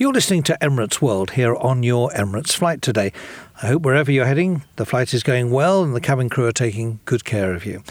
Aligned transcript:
You're 0.00 0.12
listening 0.12 0.44
to 0.44 0.56
Emirates 0.60 1.02
World 1.02 1.32
here 1.32 1.56
on 1.56 1.82
your 1.82 2.08
Emirates 2.10 2.54
flight 2.54 2.82
today. 2.82 3.12
I 3.60 3.66
hope 3.66 3.82
wherever 3.82 4.12
you're 4.12 4.26
heading, 4.26 4.62
the 4.76 4.86
flight 4.86 5.12
is 5.12 5.24
going 5.24 5.50
well 5.50 5.82
and 5.82 5.92
the 5.92 6.00
cabin 6.00 6.28
crew 6.28 6.46
are 6.46 6.52
taking 6.52 7.00
good 7.04 7.24
care 7.24 7.52
of 7.52 7.66
you. 7.66 7.82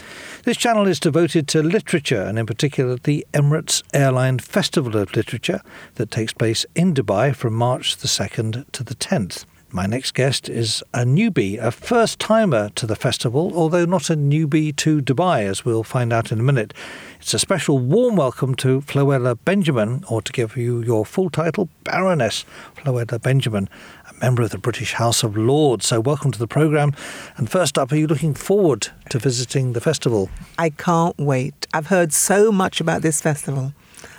This 0.44 0.56
channel 0.56 0.86
is 0.86 0.98
devoted 0.98 1.46
to 1.48 1.62
literature 1.62 2.22
and, 2.22 2.38
in 2.38 2.46
particular, 2.46 2.96
the 2.96 3.26
Emirates 3.34 3.82
Airline 3.92 4.38
Festival 4.38 4.96
of 4.96 5.14
Literature 5.14 5.60
that 5.96 6.10
takes 6.10 6.32
place 6.32 6.64
in 6.74 6.94
Dubai 6.94 7.36
from 7.36 7.52
March 7.52 7.98
the 7.98 8.08
2nd 8.08 8.64
to 8.72 8.82
the 8.82 8.94
10th. 8.94 9.44
My 9.70 9.84
next 9.84 10.14
guest 10.14 10.48
is 10.48 10.82
a 10.94 11.00
newbie, 11.00 11.62
a 11.62 11.70
first 11.70 12.18
timer 12.18 12.70
to 12.70 12.86
the 12.86 12.96
festival, 12.96 13.52
although 13.54 13.84
not 13.84 14.08
a 14.08 14.16
newbie 14.16 14.74
to 14.76 15.02
Dubai, 15.02 15.42
as 15.42 15.62
we'll 15.62 15.82
find 15.82 16.10
out 16.10 16.32
in 16.32 16.40
a 16.40 16.42
minute. 16.42 16.72
It's 17.20 17.34
a 17.34 17.38
special 17.38 17.78
warm 17.78 18.16
welcome 18.16 18.54
to 18.56 18.80
Floella 18.80 19.38
Benjamin, 19.44 20.04
or 20.08 20.22
to 20.22 20.32
give 20.32 20.56
you 20.56 20.80
your 20.80 21.04
full 21.04 21.28
title, 21.28 21.68
Baroness 21.84 22.46
Floella 22.76 23.20
Benjamin, 23.20 23.68
a 24.08 24.14
member 24.24 24.40
of 24.40 24.52
the 24.52 24.58
British 24.58 24.94
House 24.94 25.22
of 25.22 25.36
Lords. 25.36 25.86
So, 25.86 26.00
welcome 26.00 26.32
to 26.32 26.38
the 26.38 26.48
programme. 26.48 26.94
And 27.36 27.50
first 27.50 27.76
up, 27.76 27.92
are 27.92 27.96
you 27.96 28.06
looking 28.06 28.32
forward 28.32 28.88
to 29.10 29.18
visiting 29.18 29.74
the 29.74 29.82
festival? 29.82 30.30
I 30.58 30.70
can't 30.70 31.18
wait. 31.18 31.66
I've 31.74 31.88
heard 31.88 32.14
so 32.14 32.50
much 32.50 32.80
about 32.80 33.02
this 33.02 33.20
festival 33.20 33.74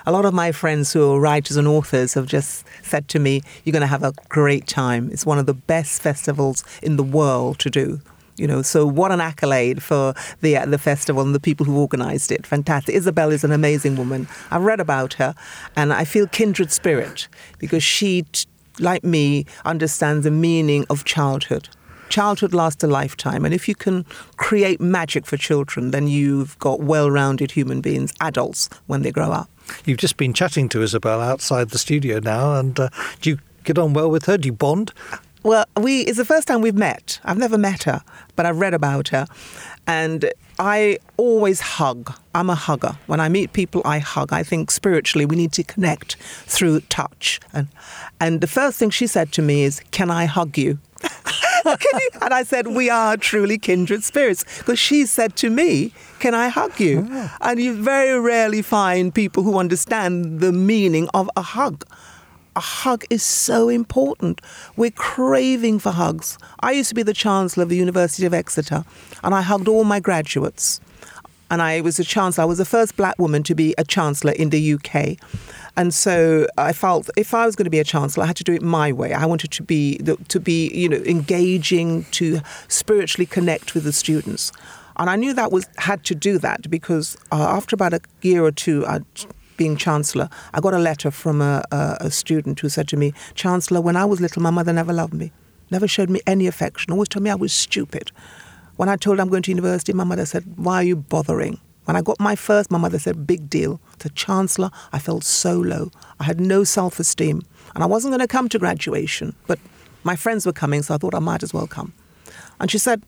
a 0.05 0.11
lot 0.11 0.25
of 0.25 0.33
my 0.33 0.51
friends 0.51 0.93
who 0.93 1.11
are 1.11 1.19
writers 1.19 1.57
and 1.57 1.67
authors 1.67 2.13
have 2.13 2.25
just 2.25 2.65
said 2.83 3.07
to 3.09 3.19
me, 3.19 3.41
You're 3.63 3.73
going 3.73 3.81
to 3.81 3.87
have 3.87 4.03
a 4.03 4.13
great 4.29 4.67
time. 4.67 5.09
It's 5.11 5.25
one 5.25 5.39
of 5.39 5.45
the 5.45 5.53
best 5.53 6.01
festivals 6.01 6.63
in 6.81 6.95
the 6.95 7.03
world 7.03 7.59
to 7.59 7.69
do. 7.69 8.01
You 8.39 8.47
know, 8.47 8.61
so 8.61 8.85
what 8.85 9.11
an 9.11 9.19
accolade 9.19 9.83
for 9.83 10.13
the 10.39 10.55
uh, 10.55 10.65
the 10.65 10.77
festival 10.77 11.21
and 11.21 11.35
the 11.35 11.41
people 11.41 11.65
who 11.65 11.77
organised 11.77 12.31
it. 12.31 12.47
Fantastic. 12.47 12.95
Isabel 12.95 13.31
is 13.31 13.43
an 13.43 13.51
amazing 13.51 13.97
woman. 13.97 14.29
I've 14.49 14.63
read 14.63 14.79
about 14.79 15.13
her, 15.15 15.35
and 15.75 15.91
I 15.91 16.05
feel 16.05 16.25
kindred 16.25 16.71
spirit 16.71 17.27
because 17.57 17.83
she, 17.83 18.25
like 18.79 19.03
me, 19.03 19.45
understands 19.65 20.23
the 20.23 20.31
meaning 20.31 20.85
of 20.89 21.03
childhood. 21.03 21.67
Childhood 22.07 22.53
lasts 22.53 22.83
a 22.83 22.87
lifetime, 22.87 23.43
and 23.43 23.53
if 23.53 23.67
you 23.67 23.75
can 23.75 24.05
create 24.37 24.79
magic 24.79 25.25
for 25.25 25.35
children, 25.35 25.91
then 25.91 26.07
you've 26.07 26.57
got 26.59 26.79
well-rounded 26.79 27.51
human 27.51 27.81
beings, 27.81 28.13
adults, 28.21 28.69
when 28.87 29.03
they 29.03 29.11
grow 29.11 29.31
up. 29.31 29.49
You've 29.85 29.97
just 29.97 30.17
been 30.17 30.33
chatting 30.33 30.69
to 30.69 30.81
Isabel 30.81 31.21
outside 31.21 31.69
the 31.69 31.79
studio 31.79 32.19
now, 32.19 32.55
and 32.55 32.79
uh, 32.79 32.89
do 33.21 33.31
you 33.31 33.39
get 33.63 33.77
on 33.77 33.93
well 33.93 34.09
with 34.09 34.25
her? 34.25 34.37
Do 34.37 34.47
you 34.47 34.53
bond? 34.53 34.93
Well, 35.43 35.65
we 35.77 36.01
it's 36.01 36.17
the 36.17 36.25
first 36.25 36.47
time 36.47 36.61
we've 36.61 36.75
met. 36.75 37.19
I've 37.23 37.37
never 37.37 37.57
met 37.57 37.83
her, 37.83 38.01
but 38.35 38.45
I've 38.45 38.59
read 38.59 38.73
about 38.73 39.09
her. 39.09 39.25
And 39.87 40.31
I 40.59 40.99
always 41.15 41.61
hug. 41.61 42.13
I'm 42.35 42.49
a 42.49 42.55
hugger. 42.55 42.97
When 43.07 43.19
I 43.21 43.29
meet 43.29 43.53
people, 43.53 43.81
I 43.85 43.99
hug. 43.99 44.33
I 44.33 44.43
think 44.43 44.69
spiritually 44.69 45.25
we 45.25 45.37
need 45.37 45.53
to 45.53 45.63
connect 45.63 46.17
through 46.17 46.81
touch. 46.81 47.39
And 47.53 47.69
and 48.19 48.41
the 48.41 48.47
first 48.47 48.77
thing 48.77 48.89
she 48.89 49.07
said 49.07 49.31
to 49.33 49.41
me 49.41 49.63
is, 49.63 49.81
"Can 49.91 50.11
I 50.11 50.25
hug 50.25 50.57
you?" 50.57 50.79
and 52.21 52.33
I 52.33 52.43
said, 52.43 52.67
We 52.67 52.89
are 52.89 53.17
truly 53.17 53.57
kindred 53.57 54.03
spirits. 54.03 54.43
Because 54.59 54.79
she 54.79 55.05
said 55.05 55.35
to 55.37 55.49
me, 55.49 55.93
Can 56.19 56.33
I 56.33 56.49
hug 56.49 56.79
you? 56.79 57.07
Oh. 57.09 57.35
And 57.41 57.59
you 57.59 57.81
very 57.81 58.19
rarely 58.19 58.61
find 58.61 59.13
people 59.13 59.43
who 59.43 59.57
understand 59.57 60.39
the 60.39 60.51
meaning 60.51 61.09
of 61.13 61.29
a 61.35 61.41
hug. 61.41 61.85
A 62.55 62.61
hug 62.61 63.05
is 63.09 63.23
so 63.23 63.69
important. 63.69 64.41
We're 64.75 64.91
craving 64.91 65.79
for 65.79 65.91
hugs. 65.91 66.37
I 66.59 66.71
used 66.71 66.89
to 66.89 66.95
be 66.95 67.03
the 67.03 67.13
Chancellor 67.13 67.63
of 67.63 67.69
the 67.69 67.77
University 67.77 68.25
of 68.25 68.33
Exeter, 68.33 68.83
and 69.23 69.33
I 69.33 69.41
hugged 69.41 69.67
all 69.67 69.83
my 69.83 69.99
graduates. 69.99 70.81
And 71.51 71.61
I 71.61 71.81
was 71.81 71.99
a 71.99 72.03
chancellor. 72.03 72.43
I 72.43 72.45
was 72.45 72.59
the 72.59 72.65
first 72.65 72.95
black 72.95 73.17
woman 73.17 73.43
to 73.43 73.55
be 73.55 73.73
a 73.77 73.83
chancellor 73.83 74.31
in 74.33 74.49
the 74.49 74.73
UK. 74.73 75.17
And 75.79 75.93
so 75.93 76.45
I 76.57 76.73
felt 76.73 77.09
if 77.15 77.33
I 77.33 77.45
was 77.45 77.55
going 77.55 77.65
to 77.65 77.69
be 77.69 77.79
a 77.79 77.83
chancellor, 77.83 78.25
I 78.25 78.27
had 78.27 78.35
to 78.37 78.43
do 78.43 78.53
it 78.53 78.61
my 78.61 78.91
way. 78.91 79.13
I 79.13 79.25
wanted 79.25 79.51
to 79.51 79.63
be 79.63 79.97
to 80.27 80.39
be 80.39 80.69
you 80.73 80.89
know 80.89 80.97
engaging, 80.97 82.03
to 82.11 82.41
spiritually 82.67 83.25
connect 83.25 83.73
with 83.73 83.83
the 83.85 83.93
students, 83.93 84.51
and 84.97 85.09
I 85.09 85.15
knew 85.15 85.33
that 85.33 85.51
was 85.51 85.67
had 85.77 86.03
to 86.05 86.15
do 86.15 86.37
that 86.39 86.69
because 86.69 87.15
uh, 87.31 87.35
after 87.35 87.75
about 87.75 87.93
a 87.93 88.01
year 88.21 88.43
or 88.43 88.51
two. 88.51 88.85
I'd, 88.85 89.05
being 89.55 89.75
chancellor, 89.75 90.29
I 90.53 90.61
got 90.61 90.73
a 90.73 90.79
letter 90.79 91.11
from 91.11 91.41
a, 91.41 91.61
a, 91.69 91.97
a 91.99 92.11
student 92.11 92.61
who 92.61 92.69
said 92.69 92.87
to 92.87 92.95
me, 92.95 93.13
Chancellor, 93.35 93.81
when 93.81 93.97
I 93.97 94.05
was 94.05 94.21
little, 94.21 94.41
my 94.41 94.51
mother 94.51 94.71
never 94.71 94.93
loved 94.93 95.13
me, 95.13 95.33
never 95.69 95.85
showed 95.85 96.09
me 96.09 96.21
any 96.25 96.47
affection, 96.47 96.93
always 96.93 97.09
told 97.09 97.23
me 97.23 97.29
I 97.29 97.35
was 97.35 97.51
stupid. 97.51 98.13
When 98.79 98.87
I 98.87 98.95
told 98.95 99.17
her 99.17 99.21
I'm 99.21 99.27
going 99.27 99.43
to 99.43 99.51
university, 99.51 99.91
my 99.91 100.05
mother 100.05 100.25
said, 100.25 100.45
Why 100.55 100.75
are 100.75 100.83
you 100.83 100.95
bothering? 100.95 101.59
When 101.83 101.97
I 101.97 102.01
got 102.01 102.17
my 102.17 102.37
first, 102.37 102.71
my 102.71 102.77
mother 102.77 102.97
said, 102.97 103.27
big 103.27 103.49
deal. 103.49 103.81
The 103.97 104.09
chancellor, 104.11 104.71
I 104.93 104.99
felt 104.99 105.25
so 105.25 105.59
low. 105.59 105.91
I 106.17 106.23
had 106.23 106.39
no 106.39 106.63
self 106.63 106.97
esteem. 106.97 107.41
And 107.75 107.83
I 107.83 107.87
wasn't 107.87 108.13
going 108.13 108.21
to 108.21 108.27
come 108.27 108.47
to 108.47 108.57
graduation, 108.57 109.35
but 109.47 109.59
my 110.05 110.15
friends 110.15 110.45
were 110.45 110.53
coming, 110.53 110.81
so 110.81 110.95
I 110.95 110.97
thought 110.97 111.13
I 111.13 111.19
might 111.19 111.43
as 111.43 111.53
well 111.53 111.67
come. 111.67 111.91
And 112.61 112.71
she 112.71 112.77
said, 112.77 113.03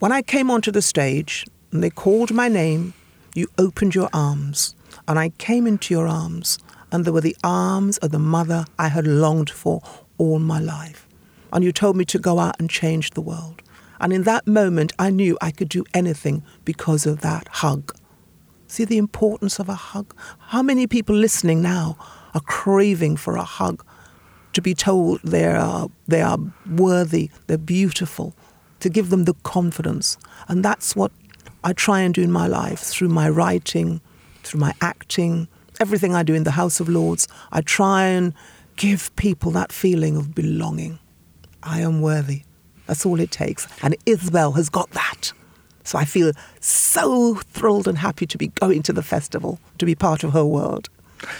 when 0.00 0.10
I 0.10 0.22
came 0.22 0.50
onto 0.50 0.72
the 0.72 0.82
stage 0.82 1.46
and 1.70 1.84
they 1.84 1.90
called 1.90 2.32
my 2.32 2.48
name, 2.48 2.92
you 3.36 3.46
opened 3.58 3.94
your 3.94 4.08
arms. 4.12 4.74
And 5.06 5.20
I 5.20 5.28
came 5.38 5.68
into 5.68 5.94
your 5.94 6.08
arms, 6.08 6.58
and 6.90 7.04
there 7.04 7.12
were 7.12 7.20
the 7.20 7.36
arms 7.44 7.96
of 7.98 8.10
the 8.10 8.18
mother 8.18 8.64
I 8.76 8.88
had 8.88 9.06
longed 9.06 9.50
for 9.50 9.82
all 10.18 10.40
my 10.40 10.58
life. 10.58 11.06
And 11.52 11.62
you 11.62 11.70
told 11.70 11.96
me 11.96 12.04
to 12.06 12.18
go 12.18 12.40
out 12.40 12.56
and 12.58 12.68
change 12.68 13.10
the 13.10 13.20
world. 13.20 13.62
And 14.02 14.12
in 14.12 14.24
that 14.24 14.48
moment, 14.48 14.92
I 14.98 15.10
knew 15.10 15.38
I 15.40 15.52
could 15.52 15.68
do 15.68 15.84
anything 15.94 16.42
because 16.64 17.06
of 17.06 17.20
that 17.20 17.46
hug. 17.48 17.96
See 18.66 18.84
the 18.84 18.98
importance 18.98 19.60
of 19.60 19.68
a 19.68 19.74
hug? 19.74 20.12
How 20.38 20.60
many 20.60 20.88
people 20.88 21.14
listening 21.14 21.62
now 21.62 21.96
are 22.34 22.40
craving 22.40 23.16
for 23.16 23.36
a 23.36 23.44
hug? 23.44 23.84
To 24.54 24.60
be 24.60 24.74
told 24.74 25.20
they 25.22 25.46
are, 25.46 25.88
they 26.08 26.20
are 26.20 26.38
worthy, 26.68 27.30
they're 27.46 27.56
beautiful, 27.56 28.34
to 28.80 28.90
give 28.90 29.10
them 29.10 29.24
the 29.24 29.34
confidence. 29.44 30.18
And 30.48 30.64
that's 30.64 30.96
what 30.96 31.12
I 31.62 31.72
try 31.72 32.00
and 32.00 32.12
do 32.12 32.22
in 32.22 32.32
my 32.32 32.48
life 32.48 32.80
through 32.80 33.08
my 33.08 33.28
writing, 33.28 34.00
through 34.42 34.60
my 34.60 34.74
acting, 34.80 35.46
everything 35.78 36.14
I 36.14 36.24
do 36.24 36.34
in 36.34 36.42
the 36.42 36.50
House 36.50 36.80
of 36.80 36.88
Lords. 36.88 37.28
I 37.52 37.60
try 37.60 38.06
and 38.06 38.34
give 38.74 39.14
people 39.14 39.52
that 39.52 39.70
feeling 39.70 40.16
of 40.16 40.34
belonging. 40.34 40.98
I 41.62 41.82
am 41.82 42.00
worthy. 42.00 42.42
That's 42.86 43.06
all 43.06 43.20
it 43.20 43.30
takes. 43.30 43.66
And 43.82 43.96
Isabel 44.06 44.52
has 44.52 44.68
got 44.68 44.90
that. 44.90 45.32
So 45.84 45.98
I 45.98 46.04
feel 46.04 46.32
so 46.60 47.34
thrilled 47.34 47.88
and 47.88 47.98
happy 47.98 48.26
to 48.26 48.38
be 48.38 48.48
going 48.48 48.82
to 48.84 48.92
the 48.92 49.02
festival, 49.02 49.58
to 49.78 49.86
be 49.86 49.94
part 49.94 50.22
of 50.24 50.32
her 50.32 50.44
world. 50.44 50.88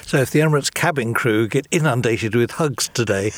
So 0.02 0.18
if 0.18 0.30
the 0.30 0.40
Emirates 0.40 0.72
cabin 0.72 1.14
crew 1.14 1.48
get 1.48 1.66
inundated 1.70 2.34
with 2.34 2.52
hugs 2.52 2.88
today, 2.88 3.32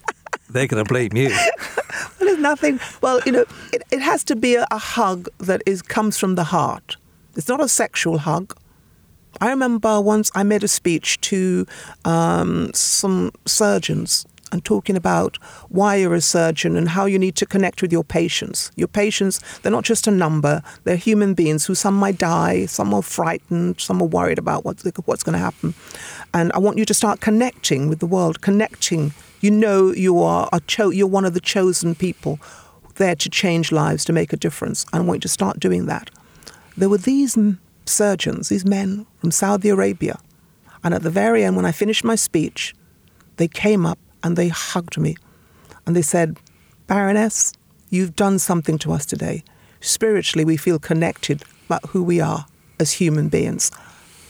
they're 0.50 0.66
going 0.66 0.84
to 0.84 0.88
blame 0.88 1.14
you. 1.14 1.28
well, 1.28 2.10
there's 2.20 2.38
nothing. 2.38 2.80
Well, 3.00 3.20
you 3.26 3.32
know, 3.32 3.44
it, 3.72 3.82
it 3.90 4.00
has 4.00 4.24
to 4.24 4.36
be 4.36 4.54
a, 4.56 4.66
a 4.70 4.78
hug 4.78 5.28
that 5.38 5.62
is 5.66 5.82
comes 5.82 6.18
from 6.18 6.34
the 6.34 6.44
heart. 6.44 6.96
It's 7.34 7.48
not 7.48 7.62
a 7.62 7.68
sexual 7.68 8.18
hug. 8.18 8.56
I 9.40 9.50
remember 9.50 10.00
once 10.00 10.30
I 10.34 10.42
made 10.42 10.64
a 10.64 10.68
speech 10.68 11.20
to 11.22 11.66
um, 12.06 12.70
some 12.72 13.32
surgeons 13.44 14.26
and 14.56 14.64
talking 14.64 14.96
about 14.96 15.36
why 15.68 15.96
you're 15.96 16.14
a 16.14 16.20
surgeon 16.20 16.76
and 16.76 16.88
how 16.88 17.04
you 17.04 17.18
need 17.18 17.36
to 17.36 17.44
connect 17.44 17.82
with 17.82 17.92
your 17.92 18.02
patients. 18.02 18.72
Your 18.74 18.88
patients, 18.88 19.38
they're 19.60 19.70
not 19.70 19.84
just 19.84 20.06
a 20.06 20.10
number, 20.10 20.62
they're 20.84 20.96
human 20.96 21.34
beings 21.34 21.66
who 21.66 21.74
some 21.74 21.94
might 21.94 22.16
die, 22.16 22.64
some 22.64 22.94
are 22.94 23.02
frightened, 23.02 23.78
some 23.80 24.00
are 24.00 24.08
worried 24.08 24.38
about 24.38 24.64
what's, 24.64 24.82
what's 25.04 25.22
going 25.22 25.34
to 25.34 25.38
happen. 25.38 25.74
And 26.32 26.50
I 26.52 26.58
want 26.58 26.78
you 26.78 26.86
to 26.86 26.94
start 26.94 27.20
connecting 27.20 27.88
with 27.90 27.98
the 27.98 28.06
world, 28.06 28.40
connecting. 28.40 29.12
You 29.42 29.50
know 29.50 29.92
you 29.92 30.22
are 30.22 30.48
a 30.54 30.60
cho- 30.60 30.88
you're 30.88 31.06
one 31.06 31.26
of 31.26 31.34
the 31.34 31.40
chosen 31.40 31.94
people 31.94 32.40
there 32.94 33.14
to 33.14 33.28
change 33.28 33.70
lives, 33.70 34.06
to 34.06 34.12
make 34.14 34.32
a 34.32 34.38
difference. 34.38 34.86
And 34.90 35.02
I 35.02 35.06
want 35.06 35.18
you 35.18 35.28
to 35.28 35.28
start 35.28 35.60
doing 35.60 35.84
that. 35.84 36.08
There 36.78 36.88
were 36.88 36.96
these 36.96 37.36
surgeons, 37.84 38.48
these 38.48 38.64
men 38.64 39.06
from 39.18 39.30
Saudi 39.30 39.68
Arabia. 39.68 40.18
And 40.82 40.94
at 40.94 41.02
the 41.02 41.10
very 41.10 41.44
end, 41.44 41.56
when 41.56 41.66
I 41.66 41.72
finished 41.72 42.04
my 42.04 42.14
speech, 42.14 42.74
they 43.36 43.48
came 43.48 43.84
up 43.84 43.98
and 44.22 44.36
they 44.36 44.48
hugged 44.48 44.98
me. 44.98 45.16
And 45.86 45.94
they 45.94 46.02
said, 46.02 46.38
Baroness, 46.86 47.52
you've 47.90 48.16
done 48.16 48.38
something 48.38 48.78
to 48.78 48.92
us 48.92 49.06
today. 49.06 49.44
Spiritually, 49.80 50.44
we 50.44 50.56
feel 50.56 50.78
connected 50.78 51.42
about 51.66 51.86
who 51.90 52.02
we 52.02 52.20
are 52.20 52.46
as 52.78 52.92
human 52.92 53.28
beings. 53.28 53.70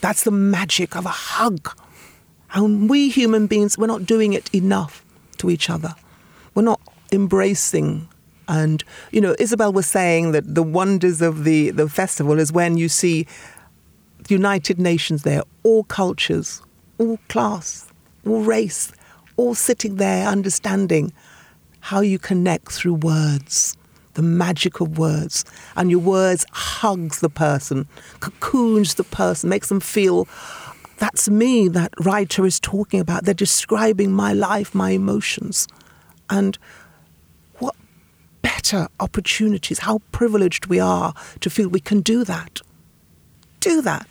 That's 0.01 0.23
the 0.23 0.31
magic 0.31 0.95
of 0.95 1.05
a 1.05 1.09
hug. 1.09 1.75
And 2.53 2.89
we 2.89 3.09
human 3.09 3.47
beings, 3.47 3.77
we're 3.77 3.87
not 3.87 4.05
doing 4.05 4.33
it 4.33 4.53
enough 4.53 5.03
to 5.37 5.49
each 5.49 5.69
other. 5.69 5.95
We're 6.55 6.63
not 6.63 6.81
embracing. 7.11 8.07
And, 8.47 8.83
you 9.11 9.21
know, 9.21 9.35
Isabel 9.39 9.73
was 9.73 9.85
saying 9.85 10.31
that 10.31 10.55
the 10.55 10.63
wonders 10.63 11.21
of 11.21 11.43
the, 11.43 11.71
the 11.71 11.89
festival 11.89 12.39
is 12.39 12.51
when 12.51 12.77
you 12.77 12.89
see 12.89 13.27
the 14.27 14.33
United 14.33 14.79
Nations 14.79 15.23
there, 15.23 15.41
all 15.63 15.83
cultures, 15.83 16.61
all 16.97 17.19
class, 17.27 17.87
all 18.25 18.41
race, 18.41 18.91
all 19.37 19.55
sitting 19.55 19.95
there 19.95 20.27
understanding 20.27 21.13
how 21.79 22.01
you 22.01 22.19
connect 22.19 22.71
through 22.71 22.95
words, 22.95 23.77
the 24.15 24.21
magic 24.21 24.81
of 24.81 24.97
words. 24.97 25.45
And 25.75 25.89
your 25.89 26.01
words 26.01 26.45
hugs 26.51 27.21
the 27.21 27.29
person, 27.29 27.87
cocoons 28.19 28.95
the 28.95 29.03
person, 29.03 29.49
makes 29.49 29.69
them 29.69 29.79
feel 29.79 30.27
That's 30.97 31.29
me 31.29 31.67
that 31.69 31.93
writer 32.03 32.45
is 32.45 32.59
talking 32.59 32.99
about. 32.99 33.23
They're 33.23 33.33
describing 33.33 34.11
my 34.11 34.33
life, 34.33 34.73
my 34.73 34.91
emotions. 34.91 35.67
And 36.29 36.57
what 37.59 37.75
better 38.41 38.87
opportunities, 38.99 39.79
how 39.79 39.99
privileged 40.11 40.65
we 40.65 40.79
are 40.79 41.13
to 41.41 41.49
feel 41.49 41.69
we 41.69 41.79
can 41.79 42.01
do 42.01 42.23
that. 42.23 42.61
Do 43.59 43.81
that. 43.83 44.07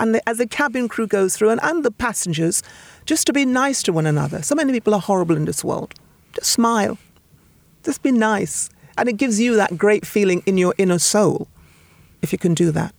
And 0.00 0.14
the, 0.14 0.28
as 0.28 0.38
the 0.38 0.46
cabin 0.46 0.88
crew 0.88 1.08
goes 1.08 1.36
through, 1.36 1.50
and, 1.50 1.60
and 1.62 1.84
the 1.84 1.90
passengers, 1.90 2.62
just 3.08 3.26
to 3.26 3.32
be 3.32 3.46
nice 3.46 3.82
to 3.82 3.90
one 3.90 4.04
another. 4.04 4.42
So 4.42 4.54
many 4.54 4.70
people 4.70 4.94
are 4.94 5.00
horrible 5.00 5.34
in 5.34 5.46
this 5.46 5.64
world. 5.64 5.94
Just 6.34 6.50
smile. 6.50 6.98
Just 7.82 8.02
be 8.02 8.12
nice. 8.12 8.68
And 8.98 9.08
it 9.08 9.16
gives 9.16 9.40
you 9.40 9.56
that 9.56 9.78
great 9.78 10.06
feeling 10.06 10.42
in 10.44 10.58
your 10.58 10.74
inner 10.76 10.98
soul 10.98 11.48
if 12.20 12.32
you 12.32 12.38
can 12.38 12.52
do 12.52 12.70
that. 12.72 12.94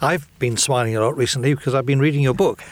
I've 0.00 0.26
been 0.38 0.56
smiling 0.56 0.96
a 0.96 1.00
lot 1.02 1.14
recently 1.18 1.54
because 1.54 1.74
I've 1.74 1.84
been 1.84 2.00
reading 2.00 2.22
your 2.22 2.32
book 2.32 2.64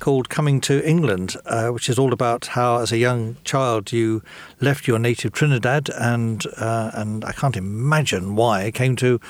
called 0.00 0.30
Coming 0.30 0.60
to 0.62 0.86
England, 0.88 1.36
uh, 1.44 1.68
which 1.68 1.90
is 1.90 1.98
all 1.98 2.12
about 2.12 2.46
how, 2.46 2.78
as 2.78 2.90
a 2.90 2.96
young 2.96 3.36
child, 3.44 3.92
you 3.92 4.22
left 4.60 4.86
your 4.86 4.98
native 4.98 5.32
Trinidad 5.32 5.90
and 5.98 6.46
uh, 6.56 6.92
and 6.94 7.24
I 7.24 7.32
can't 7.32 7.56
imagine 7.56 8.36
why 8.36 8.70
came 8.70 8.96
to 8.96 9.20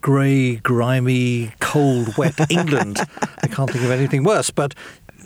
grey, 0.00 0.56
grimy, 0.56 1.52
cold, 1.60 2.16
wet 2.16 2.34
England. 2.50 3.00
I 3.42 3.46
can't 3.46 3.70
think 3.70 3.84
of 3.84 3.90
anything 3.90 4.24
worse, 4.24 4.50
but 4.50 4.74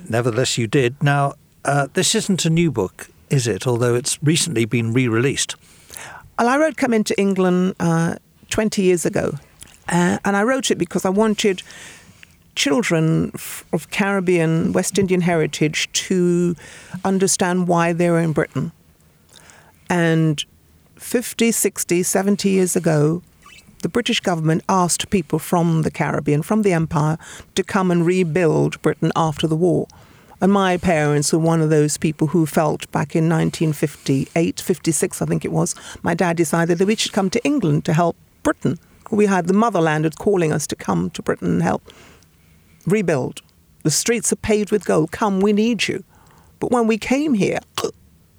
nevertheless, 0.09 0.59
you 0.59 0.67
did. 0.67 1.01
Now, 1.03 1.35
uh, 1.65 1.89
this 1.93 2.15
isn't 2.15 2.45
a 2.45 2.51
new 2.51 2.71
book, 2.71 3.09
is 3.31 3.47
it? 3.47 3.67
Although 3.67 3.95
it's 3.95 4.23
recently 4.23 4.65
been 4.65 4.93
re-released. 4.93 5.57
Well, 6.39 6.49
I 6.49 6.57
wrote 6.57 6.77
Coming 6.77 7.05
to 7.05 7.19
England" 7.21 7.75
uh, 7.81 8.17
20 8.51 8.83
years 8.83 9.05
ago, 9.05 9.35
uh, 9.89 10.19
and 10.25 10.37
I 10.37 10.43
wrote 10.43 10.71
it 10.71 10.77
because 10.77 11.05
I 11.05 11.11
wanted 11.11 11.63
children 12.55 13.31
of 13.73 13.89
Caribbean, 13.91 14.73
West 14.73 14.99
Indian 14.99 15.21
heritage 15.21 15.89
to 15.93 16.57
understand 17.05 17.69
why 17.69 17.93
they 17.93 18.11
were 18.11 18.21
in 18.21 18.33
Britain. 18.33 18.73
And 19.89 20.45
50, 20.97 21.53
60, 21.53 22.03
70 22.03 22.49
years 22.49 22.75
ago, 22.75 23.23
the 23.83 23.89
British 23.89 24.21
government 24.21 24.65
asked 24.69 25.11
people 25.11 25.39
from 25.39 25.83
the 25.83 25.91
Caribbean, 25.91 26.43
from 26.43 26.63
the 26.63 26.73
empire, 26.73 27.19
to 27.55 27.63
come 27.63 27.91
and 27.91 28.05
rebuild 28.05 28.81
Britain 28.83 29.13
after 29.15 29.47
the 29.47 29.57
war. 29.57 29.87
And 30.41 30.53
my 30.53 30.77
parents 30.77 31.33
were 31.33 31.39
one 31.39 31.61
of 31.61 31.71
those 31.71 31.97
people 31.97 32.29
who 32.29 32.47
felt 32.47 32.91
back 32.93 33.17
in 33.17 33.29
1958, 33.29 34.61
56, 34.61 35.23
I 35.23 35.27
think 35.27 35.45
it 35.45 35.53
was, 35.53 35.75
my 36.03 36.15
dad 36.15 36.37
decided 36.37 36.79
that 36.79 36.87
we 36.87 36.97
should 36.97 37.13
come 37.13 37.31
to 37.31 37.45
England 37.45 37.85
to 37.87 37.93
help 37.93 38.17
Britain. 38.43 38.79
We 39.11 39.27
had 39.27 39.47
the 39.47 39.55
motherland 39.55 40.17
calling 40.19 40.53
us 40.53 40.67
to 40.69 40.77
come 40.77 41.11
to 41.11 41.23
Britain 41.23 41.53
and 41.55 41.63
help 41.63 41.83
rebuild. 42.87 43.43
The 43.83 43.91
streets 43.91 44.33
are 44.33 44.37
paved 44.37 44.71
with 44.71 44.85
gold. 44.85 45.13
Come, 45.13 45.41
we 45.41 45.53
need 45.53 45.89
you. 45.89 46.05
But 46.61 46.71
when 46.71 46.87
we 46.87 46.99
came 46.99 47.35
here, 47.35 47.61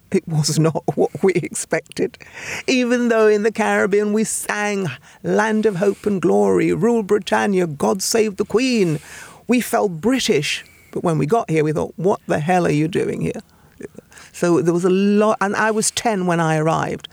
it 0.12 0.28
was 0.28 0.58
not 0.60 0.84
what 0.96 1.12
we 1.24 1.34
expected. 1.34 2.18
Even 2.68 3.10
though 3.10 3.28
in 3.28 3.44
the 3.44 3.52
Caribbean 3.52 4.14
we 4.14 4.24
sang 4.24 4.88
Land 5.24 5.66
of 5.66 5.78
Hope 5.78 6.06
and 6.06 6.22
Glory, 6.22 6.74
Rule 6.74 7.04
Britannia, 7.04 7.68
God 7.68 8.02
Save 8.02 8.38
the 8.38 8.46
Queen, 8.46 9.00
we 9.48 9.62
felt 9.62 10.02
British. 10.02 10.66
But 10.92 11.04
when 11.04 11.18
we 11.18 11.26
got 11.26 11.50
here, 11.50 11.64
we 11.64 11.72
thought, 11.72 11.94
what 11.98 12.20
the 12.28 12.40
hell 12.40 12.66
are 12.66 12.72
you 12.72 12.88
doing 12.88 13.22
here? 13.22 13.42
So 14.32 14.62
there 14.62 14.74
was 14.74 14.86
a 14.86 14.90
lot, 14.90 15.38
and 15.42 15.56
I 15.56 15.72
was 15.72 15.92
10 15.92 16.26
when 16.26 16.40
I 16.40 16.58
arrived. 16.58 17.08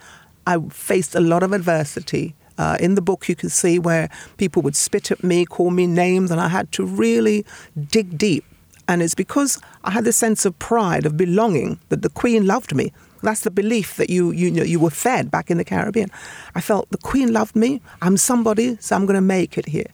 I 0.47 0.59
faced 0.71 1.15
a 1.15 1.21
lot 1.21 1.43
of 1.43 1.53
adversity. 1.53 2.35
Uh, 2.59 2.79
in 2.81 2.95
the 2.95 3.03
book, 3.03 3.29
you 3.29 3.37
can 3.37 3.51
see 3.51 3.79
where 3.79 4.09
people 4.39 4.63
would 4.63 4.77
spit 4.77 5.11
at 5.11 5.23
me, 5.23 5.45
call 5.45 5.71
me 5.71 5.87
names, 5.87 6.31
and 6.31 6.41
I 6.41 6.49
had 6.49 6.73
to 6.73 6.87
really 6.87 7.45
dig 7.91 8.17
deep. 8.17 8.45
And 8.89 9.03
it's 9.03 9.15
because 9.15 9.61
I 9.85 9.91
had 9.91 10.05
this 10.05 10.17
sense 10.17 10.45
of 10.45 10.59
pride, 10.59 11.07
of 11.07 11.17
belonging, 11.17 11.81
that 11.89 12.03
the 12.03 12.09
Queen 12.09 12.47
loved 12.47 12.75
me. 12.75 12.93
That's 13.23 13.41
the 13.41 13.51
belief 13.51 13.97
that 13.97 14.11
you, 14.11 14.31
you, 14.31 14.51
you 14.63 14.79
were 14.79 14.91
fed 14.91 15.31
back 15.31 15.51
in 15.51 15.59
the 15.59 15.65
Caribbean. 15.65 16.11
I 16.55 16.61
felt 16.61 16.89
the 16.91 16.99
Queen 16.99 17.33
loved 17.33 17.57
me. 17.57 17.81
I'm 18.01 18.17
somebody, 18.17 18.77
so 18.81 18.95
I'm 18.95 19.07
going 19.07 19.17
to 19.17 19.21
make 19.21 19.59
it 19.59 19.67
here. 19.67 19.91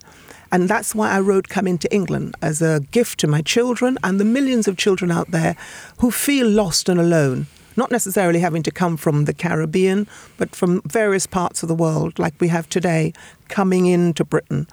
And 0.50 0.68
that's 0.68 0.94
why 0.94 1.10
I 1.10 1.20
wrote 1.20 1.48
Coming 1.48 1.78
to 1.78 1.94
England 1.94 2.34
as 2.42 2.60
a 2.60 2.80
gift 2.90 3.20
to 3.20 3.26
my 3.26 3.40
children 3.40 3.96
and 4.04 4.20
the 4.20 4.24
millions 4.24 4.68
of 4.68 4.76
children 4.76 5.10
out 5.10 5.30
there 5.30 5.56
who 5.98 6.10
feel 6.10 6.46
lost 6.46 6.88
and 6.88 7.00
alone 7.00 7.46
not 7.76 7.90
necessarily 7.90 8.40
having 8.40 8.62
to 8.62 8.70
come 8.70 8.96
from 8.96 9.24
the 9.24 9.32
Caribbean, 9.32 10.06
but 10.36 10.54
from 10.54 10.82
various 10.82 11.26
parts 11.26 11.62
of 11.62 11.68
the 11.68 11.74
world, 11.74 12.18
like 12.18 12.34
we 12.38 12.48
have 12.48 12.68
today, 12.68 13.12
coming 13.48 13.86
into 13.86 14.24
Britain. 14.24 14.66